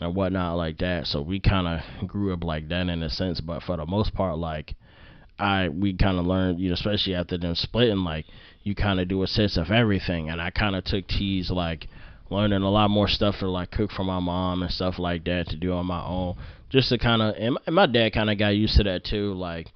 [0.00, 1.06] and whatnot like that.
[1.06, 4.38] So we kinda grew up like that in a sense, but for the most part
[4.38, 4.74] like
[5.38, 8.26] I we kind of learned, you know, especially after them splitting, like
[8.64, 11.86] you kind of do a sense of everything, and I kind of took T's like
[12.30, 15.48] learning a lot more stuff to like cook for my mom and stuff like that
[15.48, 16.36] to do on my own
[16.68, 19.68] just to kind of and my dad kind of got used to that too like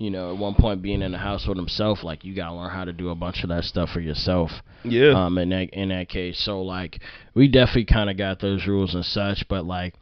[0.00, 2.70] you know at one point being in the household with himself like you gotta learn
[2.70, 4.50] how to do a bunch of that stuff for yourself
[4.82, 5.12] Yeah.
[5.26, 6.98] um in that in that case so like
[7.34, 9.94] we definitely kind of got those rules and such but like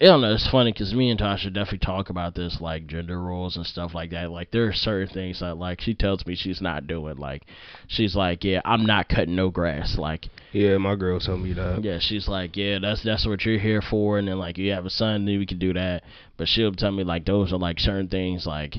[0.00, 0.32] I don't know.
[0.32, 3.96] It's funny because me and Tasha definitely talk about this, like gender roles and stuff
[3.96, 4.30] like that.
[4.30, 7.16] Like there are certain things that, like, she tells me she's not doing.
[7.16, 7.42] Like,
[7.88, 11.82] she's like, "Yeah, I'm not cutting no grass." Like, yeah, my girl told me that.
[11.82, 14.86] yeah, she's like, "Yeah, that's that's what you're here for." And then like, you have
[14.86, 16.04] a son, then we can do that.
[16.36, 18.76] But she'll tell me like those are like certain things, like,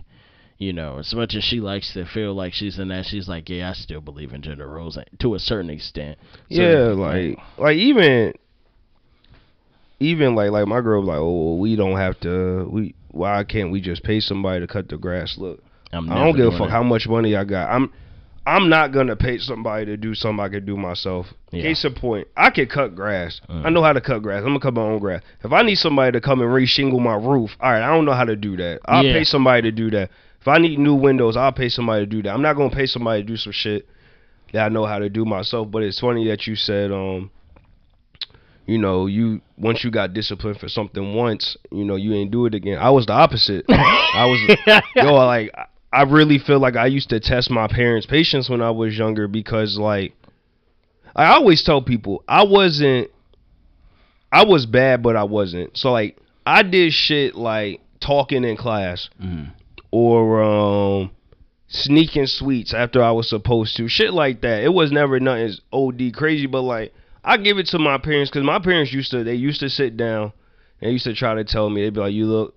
[0.59, 3.49] you know, as much as she likes to feel like she's in that, she's like,
[3.49, 6.19] "Yeah, I still believe in gender roles to a certain extent."
[6.51, 8.33] So, yeah, like like even
[9.99, 12.67] even like like my girl was like, oh, we don't have to.
[12.69, 15.37] We why can't we just pay somebody to cut the grass?
[15.37, 16.71] Look, I'm I don't give a fuck it.
[16.71, 17.69] how much money I got.
[17.69, 17.91] I'm
[18.45, 21.27] I'm not gonna pay somebody to do something I could do myself.
[21.51, 21.63] Yeah.
[21.63, 23.39] Case in point, I can cut grass.
[23.49, 23.65] Mm.
[23.65, 24.39] I know how to cut grass.
[24.39, 25.21] I'm gonna cut my own grass.
[25.43, 28.13] If I need somebody to come and reshingle my roof, all right, I don't know
[28.13, 28.79] how to do that.
[28.85, 29.13] I'll Yeah.
[29.13, 30.09] pay somebody to do that.
[30.41, 32.33] If I need new windows, I'll pay somebody to do that.
[32.33, 33.87] I'm not gonna pay somebody to do some shit
[34.53, 35.69] that I know how to do myself.
[35.69, 37.29] But it's funny that you said, um,
[38.65, 42.45] you know, you once you got disciplined for something once, you know, you ain't do
[42.45, 42.77] it again.
[42.77, 43.65] I was the opposite.
[43.69, 45.51] I was yo, like
[45.91, 49.27] I- really feel like I used to test my parents' patience when I was younger
[49.27, 50.13] because like
[51.15, 53.09] I always tell people I wasn't
[54.31, 55.75] I was bad but I wasn't.
[55.75, 59.51] So like I did shit like talking in class Mhm.
[59.91, 61.11] Or um
[61.67, 63.87] sneaking sweets after I was supposed to.
[63.87, 64.63] Shit like that.
[64.63, 68.43] It was never nothing OD crazy but like I give it to my parents cuz
[68.43, 70.33] my parents used to they used to sit down
[70.81, 72.55] and used to try to tell me they'd be like you look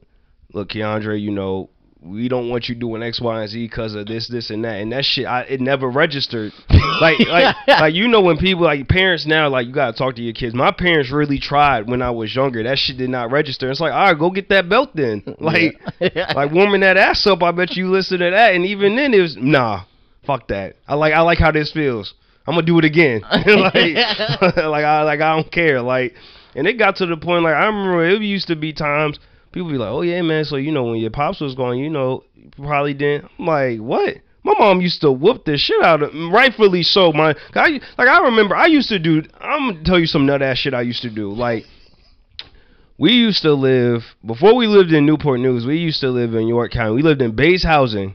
[0.52, 1.70] look Keandre, you know,
[2.04, 4.80] we don't want you doing X, Y, and Z because of this, this, and that,
[4.80, 5.24] and that shit.
[5.24, 6.52] I it never registered.
[7.00, 10.22] like, like, like you know when people like parents now, like you gotta talk to
[10.22, 10.54] your kids.
[10.54, 12.62] My parents really tried when I was younger.
[12.62, 13.70] That shit did not register.
[13.70, 15.22] It's like, all right, go get that belt then.
[15.42, 16.32] Like, Yeah.
[16.36, 17.42] like warming that ass up.
[17.42, 19.84] I bet you listen to that, and even then it was nah,
[20.24, 20.76] fuck that.
[20.86, 22.14] I like I like how this feels.
[22.46, 23.22] I'm gonna do it again.
[23.22, 23.96] like,
[24.56, 25.80] like I like I don't care.
[25.80, 26.14] Like,
[26.54, 29.18] and it got to the point like I remember it used to be times
[29.52, 31.90] people be like, oh yeah man, so you know when your pops was going, you
[31.90, 32.24] know,
[32.56, 33.30] probably didn't.
[33.38, 34.16] I'm like what?
[34.44, 37.12] my mom used to whoop the shit out of rightfully so.
[37.12, 39.22] My I like I remember I used to do.
[39.40, 41.30] I'm gonna tell you some nut ass shit I used to do.
[41.32, 41.64] Like
[42.98, 45.64] we used to live before we lived in Newport News.
[45.64, 46.94] We used to live in York County.
[46.94, 48.14] We lived in Bays housing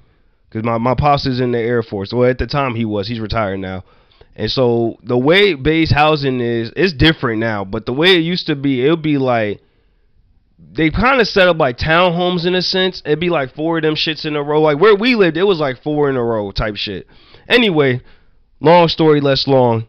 [0.49, 2.11] because my my pops is in the Air Force.
[2.13, 3.07] Well, at the time he was.
[3.07, 3.83] He's retired now.
[4.35, 7.65] And so the way Bays housing is, it's different now.
[7.65, 9.61] But the way it used to be, it would be like
[10.60, 13.01] they kind of set up like townhomes in a sense.
[13.05, 14.62] It'd be like four of them shits in a row.
[14.62, 17.08] Like where we lived, it was like four in a row type shit.
[17.47, 18.01] Anyway,
[18.60, 19.88] long story less long.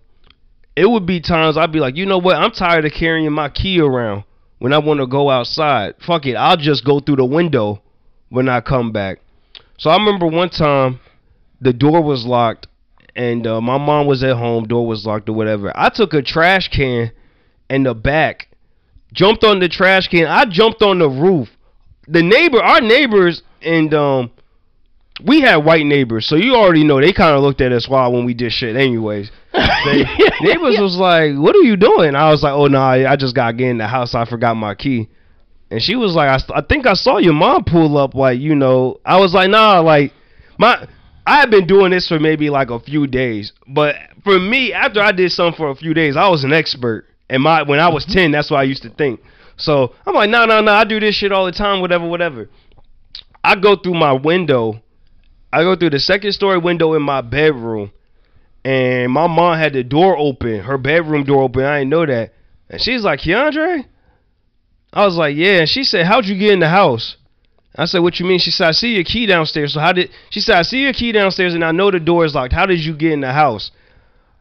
[0.76, 2.36] It would be times I'd be like, you know what?
[2.36, 4.24] I'm tired of carrying my key around
[4.58, 5.94] when I want to go outside.
[6.06, 7.82] Fuck it, I'll just go through the window
[8.28, 9.20] when I come back.
[9.78, 11.00] So I remember one time
[11.60, 12.66] the door was locked
[13.16, 15.72] and uh, my mom was at home, door was locked or whatever.
[15.74, 17.10] I took a trash can
[17.68, 18.47] in the back
[19.12, 20.26] jumped on the trash can.
[20.26, 21.48] I jumped on the roof.
[22.06, 24.30] The neighbor, our neighbors, and um,
[25.24, 28.14] we had white neighbors, so you already know they kind of looked at us wild
[28.14, 28.76] when we did shit.
[28.76, 30.04] Anyways, they,
[30.40, 33.34] neighbors was like, "What are you doing?" I was like, "Oh no, nah, I just
[33.34, 34.14] got get in the house.
[34.14, 35.08] I forgot my key."
[35.70, 38.54] And she was like, I, I think I saw your mom pull up, like, you
[38.54, 39.00] know.
[39.04, 40.12] I was like, nah, like,
[40.58, 40.88] my,
[41.26, 43.52] I had been doing this for maybe like a few days.
[43.66, 47.04] But for me, after I did something for a few days, I was an expert.
[47.30, 49.20] And my when I was ten, that's what I used to think.
[49.56, 52.48] So I'm like, no, no, no, I do this shit all the time, whatever, whatever.
[53.42, 54.82] I go through my window.
[55.52, 57.90] I go through the second story window in my bedroom,
[58.64, 61.64] and my mom had the door open, her bedroom door open.
[61.64, 62.34] I didn't know that,
[62.68, 63.86] and she's like, Keandre.
[64.92, 65.60] I was like, yeah.
[65.60, 67.16] And she said, how'd you get in the house?
[67.76, 68.38] I said, what you mean?
[68.38, 69.74] She said, I see your key downstairs.
[69.74, 70.10] So how did?
[70.30, 72.52] She said, I see your key downstairs, and I know the door is locked.
[72.52, 73.70] How did you get in the house?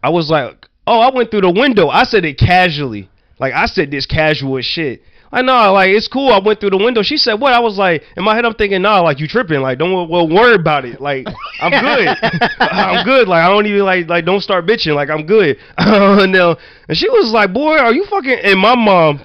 [0.01, 1.89] I was like, Oh, I went through the window.
[1.89, 3.09] I said it casually.
[3.39, 5.03] Like I said this casual shit.
[5.29, 6.31] I know, like it's cool.
[6.31, 7.03] I went through the window.
[7.03, 9.59] She said, "What?" I was like, in my head, I'm thinking, "Nah, like you tripping.
[9.59, 11.01] Like don't well worry about it.
[11.01, 11.27] Like
[11.59, 12.07] I'm good.
[12.59, 13.27] I'm good.
[13.27, 14.95] Like I don't even like like don't start bitching.
[14.95, 16.55] Like I'm good." and, uh,
[16.87, 19.21] and she was like, "Boy, are you fucking?" And my mom,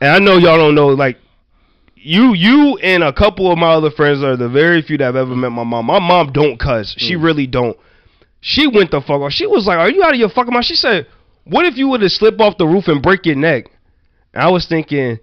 [0.00, 1.18] and I know y'all don't know, like
[1.96, 5.16] you you and a couple of my other friends are the very few that have
[5.16, 5.86] ever met my mom.
[5.86, 6.94] My mom don't cuss.
[6.96, 7.24] She mm.
[7.24, 7.76] really don't.
[8.46, 9.32] She went the fuck off.
[9.32, 11.06] She was like, "Are you out of your fucking mind?" She said,
[11.44, 13.70] "What if you were to slip off the roof and break your neck?"
[14.34, 15.18] And I was thinking,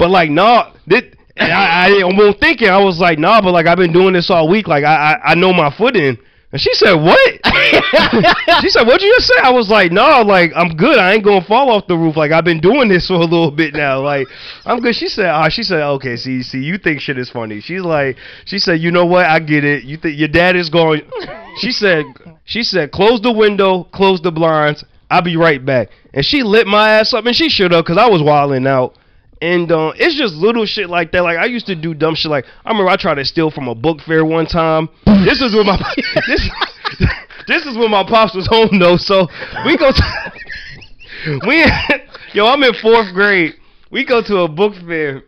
[0.00, 1.04] but like, nah, this,
[1.38, 2.68] I, I, I'm thinking.
[2.68, 4.66] I was like, nah, but like I've been doing this all week.
[4.66, 6.18] Like I, I, I know my footing.
[6.52, 7.20] And she said, "What?"
[8.60, 10.98] she said, "What'd you just say?" I was like, "No, like I'm good.
[10.98, 12.16] I ain't gonna fall off the roof.
[12.16, 14.00] Like I've been doing this for a little bit now.
[14.00, 14.26] Like
[14.64, 17.60] I'm good." She said, "Ah." She said, "Okay, see, see, you think shit is funny."
[17.60, 19.26] She's like, she said, "You know what?
[19.26, 19.84] I get it.
[19.84, 21.02] You think your dad is going."
[21.58, 22.04] She said,
[22.44, 24.84] she said, "Close the window, close the blinds.
[25.08, 27.96] I'll be right back." And she lit my ass up, and she should have, cause
[27.96, 28.96] I was wilding out.
[29.42, 31.22] And uh, it's just little shit like that.
[31.22, 32.30] Like I used to do dumb shit.
[32.30, 34.88] Like I remember I tried to steal from a book fair one time.
[35.06, 35.78] this is when my
[36.26, 36.50] this
[37.46, 38.96] this is when my pops was home though.
[38.96, 39.28] So
[39.64, 40.32] we go to
[41.46, 41.64] we
[42.34, 43.54] yo I'm in fourth grade.
[43.90, 45.22] We go to a book fair,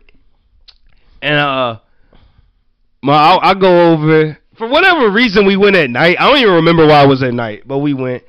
[1.21, 1.79] and uh,
[3.01, 6.17] my I, I go over for whatever reason we went at night.
[6.19, 8.23] I don't even remember why I was at night, but we went.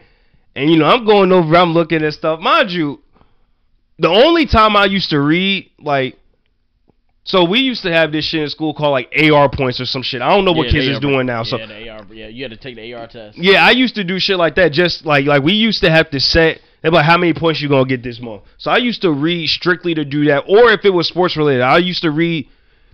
[0.56, 1.56] And you know I'm going over.
[1.56, 2.40] I'm looking at stuff.
[2.40, 3.00] Mind you,
[3.98, 6.16] the only time I used to read, like,
[7.24, 10.02] so we used to have this shit in school called like AR points or some
[10.02, 10.20] shit.
[10.20, 11.38] I don't know what kids AR, is doing now.
[11.38, 13.38] Yeah, so the AR, yeah, you had to take the AR test.
[13.38, 14.72] Yeah, I used to do shit like that.
[14.72, 16.60] Just like like we used to have to set.
[16.82, 18.42] Like how many points you gonna get this month?
[18.58, 21.62] So I used to read strictly to do that, or if it was sports related,
[21.62, 22.46] I used to read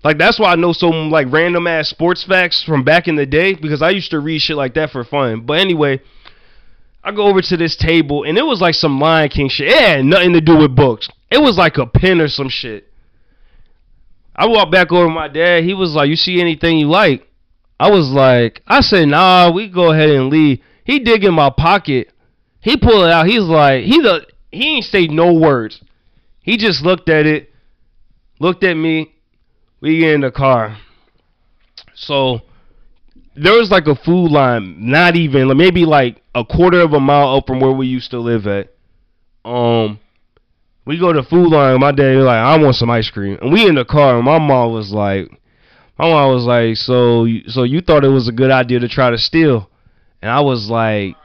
[0.05, 3.27] like that's why I know some like random ass sports facts from back in the
[3.27, 5.41] day because I used to read shit like that for fun.
[5.41, 6.01] But anyway,
[7.03, 9.69] I go over to this table and it was like some Lion King shit.
[9.69, 11.09] It had nothing to do with books.
[11.31, 12.89] It was like a pen or some shit.
[14.37, 15.65] I walked back over to my dad.
[15.65, 17.27] He was like, "You see anything you like?"
[17.79, 21.51] I was like, "I said, nah, we go ahead and leave." He dig in my
[21.51, 22.11] pocket.
[22.61, 23.27] He pulled it out.
[23.27, 25.83] He's like, he the he ain't say no words.
[26.43, 27.53] He just looked at it,
[28.39, 29.15] looked at me.
[29.81, 30.79] We get in the car.
[31.95, 32.43] So
[33.37, 37.37] there was like a Food Lion, not even maybe like a quarter of a mile
[37.37, 38.73] up from where we used to live at.
[39.45, 40.01] Um,
[40.85, 41.81] we go to Food Lion.
[41.81, 44.17] My dad was like, I want some ice cream, and we in the car.
[44.17, 45.31] And my mom was like,
[45.99, 49.11] my mom was like, so so you thought it was a good idea to try
[49.11, 49.71] to steal?
[50.23, 51.17] And I was like,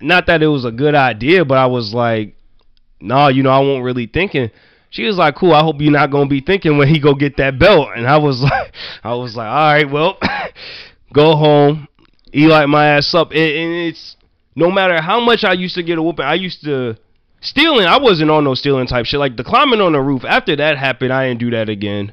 [0.00, 2.36] not that it was a good idea, but I was like,
[3.00, 4.50] nah, you know, I wasn't really thinking.
[4.90, 5.52] She was like, cool.
[5.52, 7.88] I hope you're not gonna be thinking when he go get that belt.
[7.96, 8.72] And I was like,
[9.02, 10.18] I was like, all right, well
[11.14, 11.88] go home,
[12.32, 13.30] eat like my ass up.
[13.30, 14.16] And, and it's
[14.54, 16.98] no matter how much I used to get a whooping, I used to
[17.40, 17.86] stealing.
[17.86, 19.20] I wasn't on no stealing type shit.
[19.20, 20.24] Like the climbing on the roof.
[20.24, 22.12] After that happened, I didn't do that again.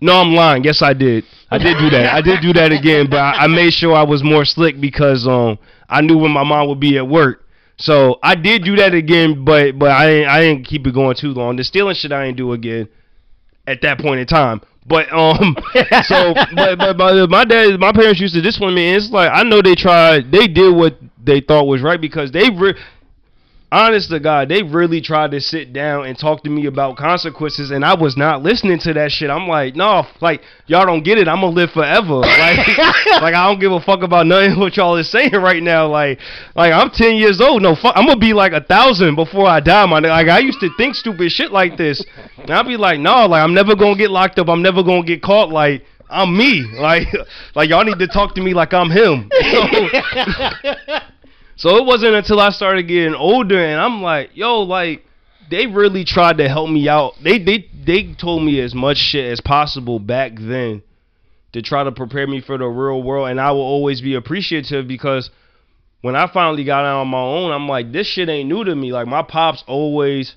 [0.00, 0.62] No, I'm lying.
[0.64, 1.24] Yes, I did.
[1.50, 2.14] I did do that.
[2.14, 5.26] I did do that again, but I, I made sure I was more slick because
[5.26, 7.44] um I knew when my mom would be at work.
[7.78, 11.32] So I did do that again, but but I I didn't keep it going too
[11.32, 11.56] long.
[11.56, 12.88] The stealing shit I didn't do again
[13.66, 14.60] at that point in time.
[14.88, 15.56] But um,
[16.04, 18.88] so but, but but my dad, my parents used to discipline me.
[18.88, 22.30] And it's like I know they tried, they did what they thought was right because
[22.30, 22.78] they re-
[23.72, 27.70] honest to God, they really tried to sit down and talk to me about consequences,
[27.70, 29.30] and I was not listening to that shit.
[29.30, 31.28] I'm like, no, like y'all don't get it.
[31.28, 32.22] I'm gonna live forever.
[32.36, 32.78] Like,
[33.22, 35.88] like I don't give a fuck about nothing what y'all is saying right now.
[35.88, 36.18] Like,
[36.54, 37.62] like I'm 10 years old.
[37.62, 39.86] No, fuck, I'm gonna be like a thousand before I die.
[39.86, 42.04] My like I used to think stupid shit like this,
[42.36, 44.48] and I'll be like, no, like I'm never gonna get locked up.
[44.48, 45.50] I'm never gonna get caught.
[45.50, 45.84] Like.
[46.08, 47.08] I'm me, like,
[47.56, 49.28] like y'all need to talk to me like I'm him.
[49.50, 49.66] So,
[51.66, 55.04] so it wasn't until I started getting older and I'm like, yo, like
[55.50, 57.14] they really tried to help me out.
[57.20, 60.84] They they they told me as much shit as possible back then
[61.54, 64.86] to try to prepare me for the real world and I will always be appreciative
[64.86, 65.30] because
[66.02, 68.76] when I finally got out on my own, I'm like this shit ain't new to
[68.76, 68.92] me.
[68.92, 70.36] Like my pops always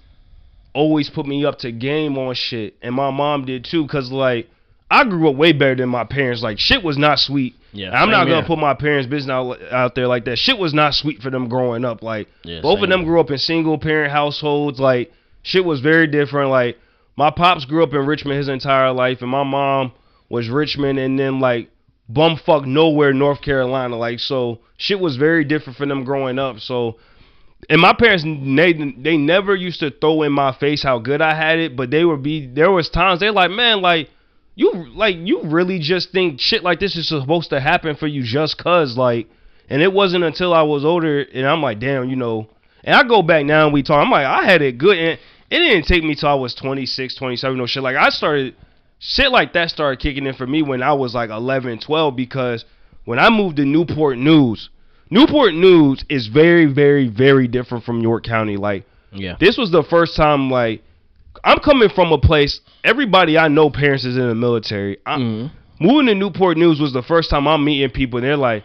[0.74, 4.50] always put me up to game on shit and my mom did too cuz like
[4.92, 6.42] I grew up way better than my parents.
[6.42, 7.56] Like shit was not sweet.
[7.72, 8.46] Yeah, I'm not gonna here.
[8.48, 10.38] put my parents' business out, out there like that.
[10.38, 12.02] Shit was not sweet for them growing up.
[12.02, 13.08] Like Yeah, both of them here.
[13.08, 14.80] grew up in single parent households.
[14.80, 15.12] Like
[15.44, 16.50] shit was very different.
[16.50, 16.78] Like
[17.16, 19.92] my pops grew up in Richmond his entire life, and my mom
[20.30, 21.70] was Richmond, and then like
[22.12, 23.96] bumfuck nowhere, North Carolina.
[23.96, 26.60] Like so, shit was very different for them growing up.
[26.60, 26.98] So
[27.70, 31.36] and my parents they they never used to throw in my face how good I
[31.36, 34.10] had it, but they would be there was times they're like, man, like
[34.60, 38.24] you like you really just think shit like this is supposed to happen for you
[38.24, 39.28] just cause like,
[39.70, 42.50] and it wasn't until I was older and I'm like, damn, you know,
[42.84, 45.18] and I go back now and we talk, I'm like, I had it good, and
[45.50, 47.82] it didn't take me till I was 26, 27, no shit.
[47.84, 48.54] Like I started
[49.00, 52.66] shit like that started kicking in for me when I was like 11, 12 because
[53.06, 54.70] when I moved to Newport News.
[55.10, 58.58] Newport News is very, very, very different from York County.
[58.58, 58.84] Like
[59.14, 59.38] Yeah.
[59.40, 60.84] this was the first time like
[61.44, 64.98] I'm coming from a place everybody I know parents is in the military.
[65.06, 65.52] I, Mhm.
[65.82, 68.64] Moving to Newport News was the first time I'm meeting people and they're like,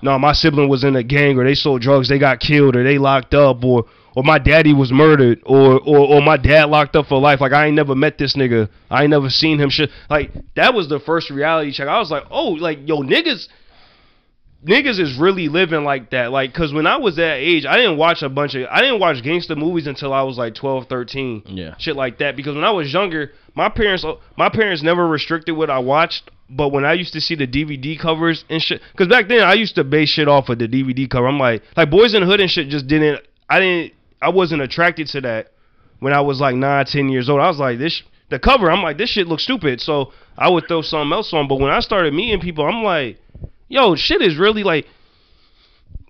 [0.00, 2.82] "No, my sibling was in a gang or they sold drugs, they got killed or
[2.82, 3.84] they locked up or
[4.14, 7.40] or my daddy was murdered or or or my dad locked up for life.
[7.42, 8.68] Like I ain't never met this nigga.
[8.90, 9.90] I ain't never seen him shit.
[10.08, 11.86] Like that was the first reality check.
[11.86, 13.48] I was like, "Oh, like yo niggas
[14.66, 16.32] niggas is really living like that.
[16.32, 19.00] Like, cause when I was that age, I didn't watch a bunch of, I didn't
[19.00, 21.74] watch gangster movies until I was like 12, 13, Yeah.
[21.78, 22.36] shit like that.
[22.36, 24.04] Because when I was younger, my parents,
[24.36, 26.30] my parents never restricted what I watched.
[26.50, 29.52] But when I used to see the DVD covers and shit, cause back then I
[29.54, 31.28] used to base shit off of the DVD cover.
[31.28, 34.62] I'm like, like Boys in the Hood and shit just didn't, I didn't, I wasn't
[34.62, 35.52] attracted to that
[36.00, 37.40] when I was like nine, ten years old.
[37.40, 39.80] I was like, this, the cover, I'm like, this shit looks stupid.
[39.80, 41.48] So I would throw something else on.
[41.48, 43.18] But when I started meeting people, I'm like,
[43.68, 44.86] yo, shit is really like.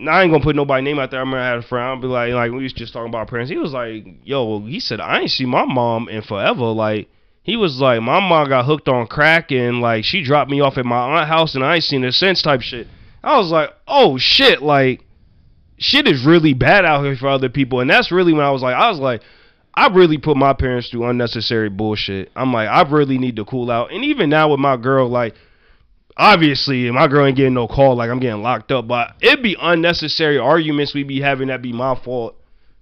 [0.01, 1.19] Now, I ain't gonna put nobody name out there.
[1.19, 1.85] I remember I had a friend.
[1.85, 3.51] I'll be like, like we was just talking about parents.
[3.51, 6.65] He was like, yo, he said I ain't see my mom in forever.
[6.65, 7.09] Like
[7.43, 10.77] he was like, my mom got hooked on crack and like she dropped me off
[10.77, 12.41] at my aunt house and I ain't seen her since.
[12.41, 12.87] Type shit.
[13.21, 15.03] I was like, oh shit, like
[15.77, 17.79] shit is really bad out here for other people.
[17.79, 19.21] And that's really when I was like, I was like,
[19.73, 22.31] I really put my parents through unnecessary bullshit.
[22.35, 23.91] I'm like, I really need to cool out.
[23.91, 25.35] And even now with my girl, like,
[26.19, 28.87] obviously my girl ain't getting no call, like I'm getting locked up.
[28.87, 32.35] But it'd be unnecessary arguments we'd be having that'd be my fault.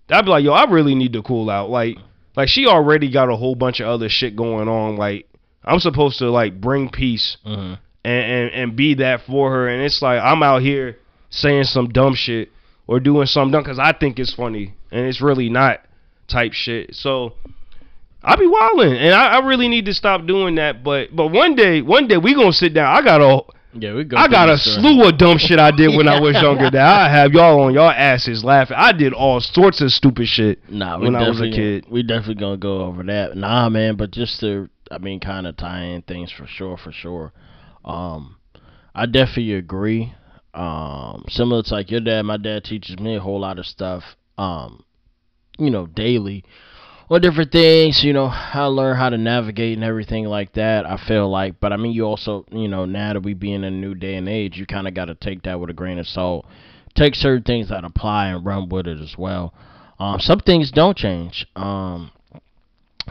[0.10, 1.70] I'd be like, yo, I really need to cool out.
[1.70, 1.98] Like,
[2.36, 4.98] like she already got a whole bunch of other shit going on.
[4.98, 5.30] Like,
[5.64, 7.78] I'm supposed to like bring peace Mhm.
[8.04, 9.68] and, and and be that for her.
[9.68, 10.98] And it's like I'm out here
[11.30, 12.50] saying some dumb shit
[12.88, 15.82] or doing something dumb because I think it's funny and it's really not
[16.28, 16.96] type shit.
[16.96, 17.34] So
[18.24, 20.84] I be wilding and I, I really need to stop doing that.
[20.84, 22.94] But but one day one day we gonna sit down.
[22.96, 23.42] I got a
[23.74, 24.18] Yeah, we go.
[24.18, 24.82] I got a story.
[24.96, 27.74] slew of dumb shit I did when I was younger that I have y'all on
[27.74, 28.76] y'all asses laughing.
[28.80, 31.86] I did all sorts of stupid shit Nah, when I was a definitely- kid.
[31.92, 33.38] We definitely gonna go over that.
[33.38, 36.92] Nah, man, but just to, I mean, kind of tie in things for sure, for
[36.92, 37.32] sure.
[37.86, 38.38] Um,
[38.96, 40.14] I definitely agree.
[40.54, 44.04] Um, similar to like your dad, my dad teaches me a whole lot of stuff.
[44.40, 44.84] Um,
[45.60, 46.44] you know, daily
[47.10, 48.04] on different things.
[48.04, 50.86] You know, how to learn how to navigate and everything like that.
[50.86, 53.64] I feel like, but I mean, you also, you know, now that we be in
[53.64, 56.00] a new day and age, you kind of got to take that with a grain
[56.00, 56.46] of salt.
[56.96, 59.54] Take certain things that apply and run with it as well.
[60.00, 61.48] Um, some things don't change.
[61.56, 62.12] Um,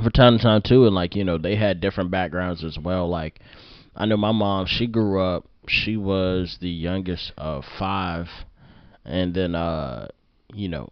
[0.03, 3.09] for time to time too, and like you know, they had different backgrounds as well.
[3.09, 3.41] Like
[3.95, 5.47] I know my mom, she grew up.
[5.69, 8.29] She was the youngest of five,
[9.05, 10.09] and then uh,
[10.53, 10.91] you know,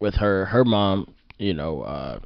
[0.00, 2.20] with her her mom, you know, uh,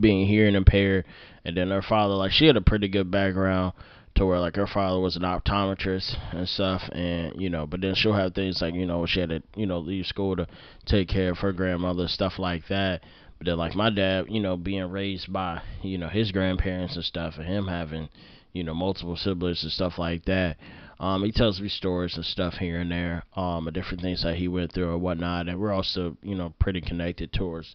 [0.00, 1.04] being hearing impaired.
[1.44, 3.72] And then her father like she had a pretty good background
[4.14, 6.82] to where like her father was an optometrist and stuff.
[6.92, 9.66] And you know but then she'll have things like you know she had to you
[9.66, 10.46] know leave school to
[10.86, 13.02] take care of her grandmother stuff like that.
[13.38, 17.04] But then like my dad you know being raised by you know his grandparents and
[17.04, 18.08] stuff and him having
[18.52, 20.58] you know multiple siblings and stuff like that
[21.00, 24.46] um he tells me stories and stuff here and there um different things that he
[24.46, 25.48] went through or whatnot.
[25.48, 27.74] And we're also you know pretty connected towards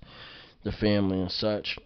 [0.63, 1.77] the family and such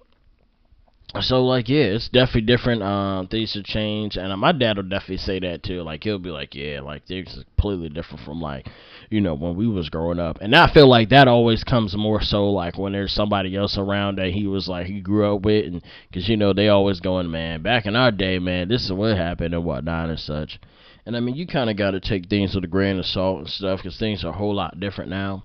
[1.19, 2.81] so like yeah, it's definitely different.
[2.81, 5.81] Um, things have changed, and uh, my dad will definitely say that too.
[5.81, 8.67] Like he'll be like, yeah, like are completely different from like,
[9.09, 10.37] you know, when we was growing up.
[10.39, 14.19] And I feel like that always comes more so like when there's somebody else around
[14.19, 17.29] that he was like he grew up with, and because you know they always going,
[17.29, 20.61] man, back in our day, man, this is what happened and whatnot and such.
[21.05, 23.39] And I mean, you kind of got to take things with a grain of salt
[23.39, 25.43] and stuff because things are a whole lot different now.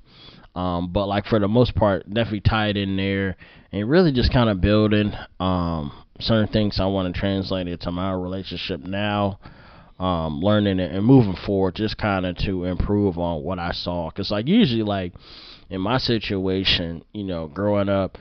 [0.57, 3.37] Um, but like for the most part, definitely tied in there
[3.73, 8.12] and really just kind of building um, certain things I want to translate into my
[8.12, 9.39] relationship now.
[9.99, 14.11] Um, learning it and moving forward, just kind of to improve on what I saw.
[14.11, 15.15] Cause like usually, like
[15.70, 18.19] in my situation, you know, growing up,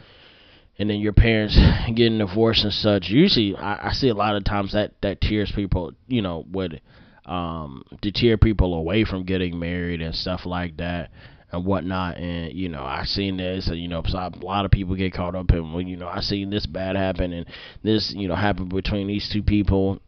[0.79, 1.59] and then your parents
[1.93, 3.09] getting divorced and such.
[3.09, 6.81] Usually, I, I see a lot of times that that tears people, you know, would
[7.25, 11.09] um deter people away from getting married and stuff like that
[11.55, 12.17] and whatnot.
[12.17, 15.35] And you know, I seen this, and you know, a lot of people get caught
[15.35, 17.45] up in, well, you know, I seen this bad happen, and
[17.83, 19.99] this, you know, happened between these two people.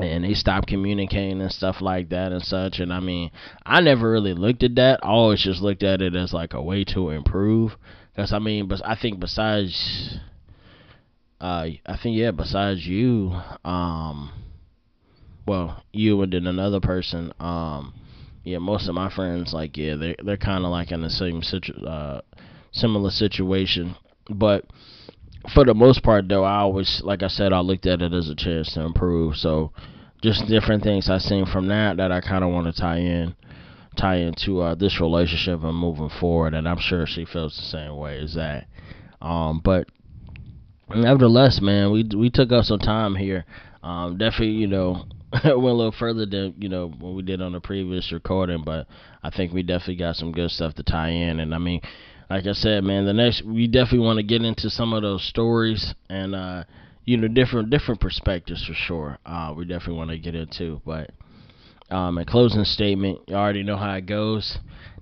[0.00, 2.78] And they stopped communicating and stuff like that and such.
[2.78, 3.30] And I mean,
[3.66, 5.00] I never really looked at that.
[5.02, 7.76] I always just looked at it as like a way to improve.
[8.14, 10.16] Because I mean, but I think besides,
[11.42, 14.32] uh, I think yeah, besides you, um,
[15.46, 17.92] well, you and then another person, um,
[18.44, 21.42] yeah, most of my friends like yeah, they're they're kind of like in the same
[21.42, 22.20] situ uh
[22.72, 23.94] similar situation,
[24.30, 24.64] but
[25.52, 28.28] for the most part though, I always like I said, I looked at it as
[28.28, 29.36] a chance to improve.
[29.36, 29.72] So
[30.22, 33.34] just different things I seen from that that I kind of want to tie in
[33.96, 37.96] tie into uh, this relationship and moving forward and I'm sure she feels the same
[37.96, 38.66] way as that.
[39.20, 39.88] Um but
[40.88, 43.44] nevertheless man we we took up some time here.
[43.82, 45.04] Um definitely you know
[45.44, 48.86] went a little further than you know what we did on the previous recording, but
[49.22, 51.40] I think we definitely got some good stuff to tie in.
[51.40, 51.80] And I mean,
[52.28, 55.26] like I said, man, the next we definitely want to get into some of those
[55.26, 56.64] stories and uh,
[57.06, 59.18] you know different different perspectives for sure.
[59.24, 61.10] Uh, we definitely want to get into, but
[61.90, 64.58] um, a closing statement, you already know how it goes.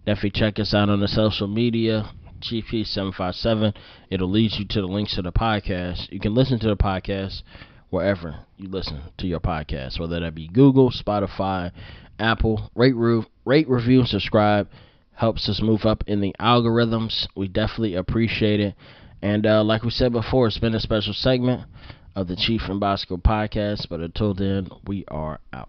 [0.07, 2.09] Definitely check us out on the social media.
[2.41, 3.77] GP757.
[4.09, 6.11] It'll lead you to the links to the podcast.
[6.11, 7.43] You can listen to the podcast
[7.91, 11.73] wherever you listen to your podcast, whether that be Google, Spotify,
[12.19, 12.71] Apple.
[12.75, 14.69] Rate, re- rate, review, subscribe
[15.21, 17.27] helps us move up in the algorithms.
[17.37, 18.75] We definitely appreciate it.
[19.21, 21.69] And uh, like we said before, it's been a special segment
[22.17, 23.87] of the Chief and Bosco podcast.
[23.91, 25.69] But until then, we are out.